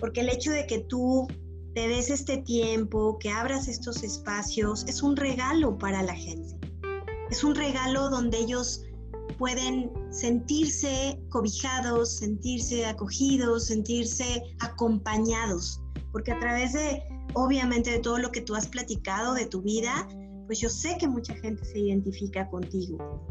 Porque 0.00 0.22
el 0.22 0.30
hecho 0.30 0.52
de 0.52 0.66
que 0.66 0.78
tú 0.78 1.28
te 1.74 1.88
des 1.88 2.08
este 2.08 2.38
tiempo, 2.38 3.18
que 3.18 3.30
abras 3.30 3.66
estos 3.66 4.02
espacios, 4.02 4.84
es 4.86 5.02
un 5.02 5.16
regalo 5.16 5.76
para 5.76 6.02
la 6.02 6.14
gente. 6.14 6.56
Es 7.30 7.42
un 7.42 7.54
regalo 7.54 8.10
donde 8.10 8.38
ellos 8.38 8.84
pueden 9.38 9.90
sentirse 10.10 11.20
cobijados, 11.30 12.18
sentirse 12.18 12.86
acogidos, 12.86 13.66
sentirse 13.66 14.42
acompañados, 14.60 15.80
porque 16.12 16.30
a 16.30 16.38
través 16.38 16.74
de, 16.74 17.02
obviamente, 17.34 17.90
de 17.90 17.98
todo 17.98 18.18
lo 18.18 18.30
que 18.30 18.42
tú 18.42 18.54
has 18.54 18.68
platicado 18.68 19.34
de 19.34 19.46
tu 19.46 19.60
vida, 19.62 20.06
pues 20.46 20.60
yo 20.60 20.70
sé 20.70 20.96
que 21.00 21.08
mucha 21.08 21.34
gente 21.34 21.64
se 21.64 21.80
identifica 21.80 22.48
contigo. 22.50 23.26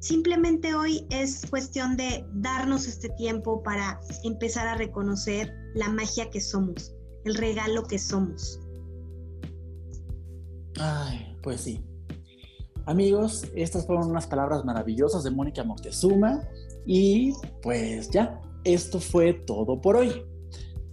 Simplemente 0.00 0.74
hoy 0.74 1.06
es 1.10 1.46
cuestión 1.48 1.96
de 1.96 2.24
darnos 2.34 2.86
este 2.86 3.08
tiempo 3.10 3.62
para 3.62 3.98
empezar 4.24 4.68
a 4.68 4.76
reconocer 4.76 5.52
la 5.74 5.88
magia 5.88 6.28
que 6.30 6.40
somos, 6.40 6.94
el 7.24 7.34
regalo 7.34 7.84
que 7.84 7.98
somos. 7.98 8.60
Ay, 10.78 11.36
pues 11.42 11.62
sí, 11.62 11.84
Amigos, 12.88 13.46
estas 13.54 13.86
fueron 13.86 14.08
unas 14.08 14.26
palabras 14.26 14.64
maravillosas 14.64 15.22
de 15.22 15.30
Mónica 15.30 15.62
Moctezuma 15.62 16.42
y 16.86 17.34
pues 17.60 18.08
ya, 18.08 18.40
esto 18.64 18.98
fue 18.98 19.34
todo 19.34 19.78
por 19.78 19.96
hoy. 19.96 20.24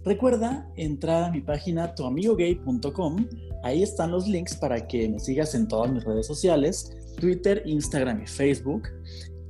Recuerda 0.04 0.70
entrar 0.76 1.24
a 1.24 1.30
mi 1.30 1.40
página 1.40 1.94
tuamigogay.com, 1.94 3.26
ahí 3.64 3.82
están 3.82 4.10
los 4.10 4.28
links 4.28 4.54
para 4.56 4.86
que 4.86 5.08
me 5.08 5.18
sigas 5.18 5.54
en 5.54 5.68
todas 5.68 5.90
mis 5.90 6.04
redes 6.04 6.26
sociales, 6.26 6.94
Twitter, 7.18 7.62
Instagram 7.64 8.22
y 8.24 8.26
Facebook. 8.26 8.90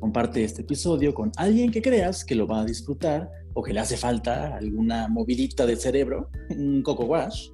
Comparte 0.01 0.45
este 0.45 0.63
episodio 0.63 1.15
con 1.15 1.33
alguien 1.37 1.71
que 1.71 1.83
creas 1.83 2.25
que 2.25 2.35
lo 2.35 2.47
va 2.47 2.61
a 2.61 2.65
disfrutar 2.65 3.31
o 3.55 3.63
que 3.63 3.73
le 3.73 3.81
hace 3.81 3.97
falta 3.97 4.57
alguna 4.57 5.09
movidita 5.09 5.65
de 5.65 5.77
cerebro, 5.77 6.31
un 6.51 6.83
coco 6.83 7.07
wash. 7.07 7.49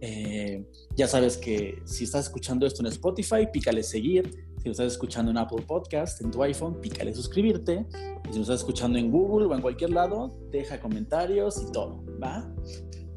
Eh, 0.00 0.64
ya 0.96 1.06
sabes 1.06 1.36
que 1.36 1.78
si 1.84 2.04
estás 2.04 2.26
escuchando 2.26 2.66
esto 2.66 2.82
en 2.82 2.88
Spotify, 2.88 3.46
pícale 3.52 3.82
seguir. 3.82 4.30
Si 4.58 4.64
lo 4.64 4.72
estás 4.72 4.92
escuchando 4.92 5.30
en 5.30 5.38
Apple 5.38 5.62
Podcast, 5.66 6.20
en 6.20 6.30
tu 6.30 6.42
iPhone, 6.42 6.80
pícale 6.80 7.14
suscribirte. 7.14 7.86
Y 8.28 8.28
si 8.30 8.36
lo 8.36 8.42
estás 8.42 8.60
escuchando 8.60 8.98
en 8.98 9.10
Google 9.10 9.46
o 9.46 9.54
en 9.54 9.62
cualquier 9.62 9.90
lado, 9.90 10.36
deja 10.50 10.80
comentarios 10.80 11.62
y 11.62 11.70
todo, 11.70 12.04
¿va? 12.22 12.52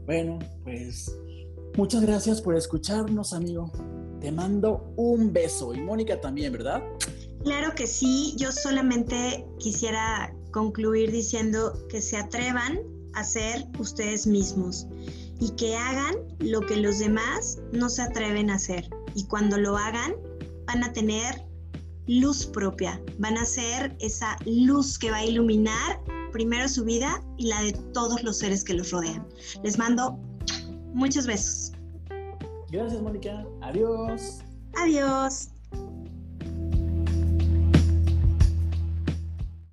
Bueno, 0.05 0.39
pues 0.63 1.11
muchas 1.75 2.01
gracias 2.01 2.41
por 2.41 2.55
escucharnos, 2.55 3.33
amigo. 3.33 3.71
Te 4.19 4.31
mando 4.31 4.93
un 4.97 5.31
beso. 5.33 5.73
Y 5.73 5.81
Mónica 5.81 6.19
también, 6.19 6.51
¿verdad? 6.51 6.83
Claro 7.43 7.73
que 7.75 7.87
sí. 7.87 8.33
Yo 8.37 8.51
solamente 8.51 9.45
quisiera 9.59 10.33
concluir 10.51 11.11
diciendo 11.11 11.73
que 11.89 12.01
se 12.01 12.17
atrevan 12.17 12.79
a 13.13 13.23
ser 13.23 13.65
ustedes 13.79 14.27
mismos 14.27 14.87
y 15.39 15.51
que 15.51 15.75
hagan 15.75 16.15
lo 16.39 16.61
que 16.61 16.77
los 16.77 16.99
demás 16.99 17.59
no 17.71 17.89
se 17.89 18.01
atreven 18.01 18.49
a 18.49 18.55
hacer. 18.55 18.89
Y 19.15 19.25
cuando 19.25 19.57
lo 19.57 19.77
hagan, 19.77 20.13
van 20.67 20.83
a 20.83 20.91
tener 20.91 21.45
luz 22.07 22.45
propia, 22.45 23.01
van 23.19 23.37
a 23.37 23.45
ser 23.45 23.95
esa 23.99 24.35
luz 24.45 24.97
que 24.97 25.11
va 25.11 25.17
a 25.17 25.25
iluminar 25.25 26.01
primero 26.31 26.67
su 26.67 26.83
vida 26.83 27.23
y 27.37 27.47
la 27.47 27.61
de 27.61 27.73
todos 27.93 28.23
los 28.23 28.37
seres 28.39 28.63
que 28.63 28.73
los 28.73 28.91
rodean. 28.91 29.27
Les 29.63 29.77
mando 29.77 30.19
muchos 30.93 31.25
besos. 31.25 31.71
Gracias, 32.71 33.01
Mónica. 33.01 33.45
Adiós. 33.61 34.39
Adiós. 34.75 35.49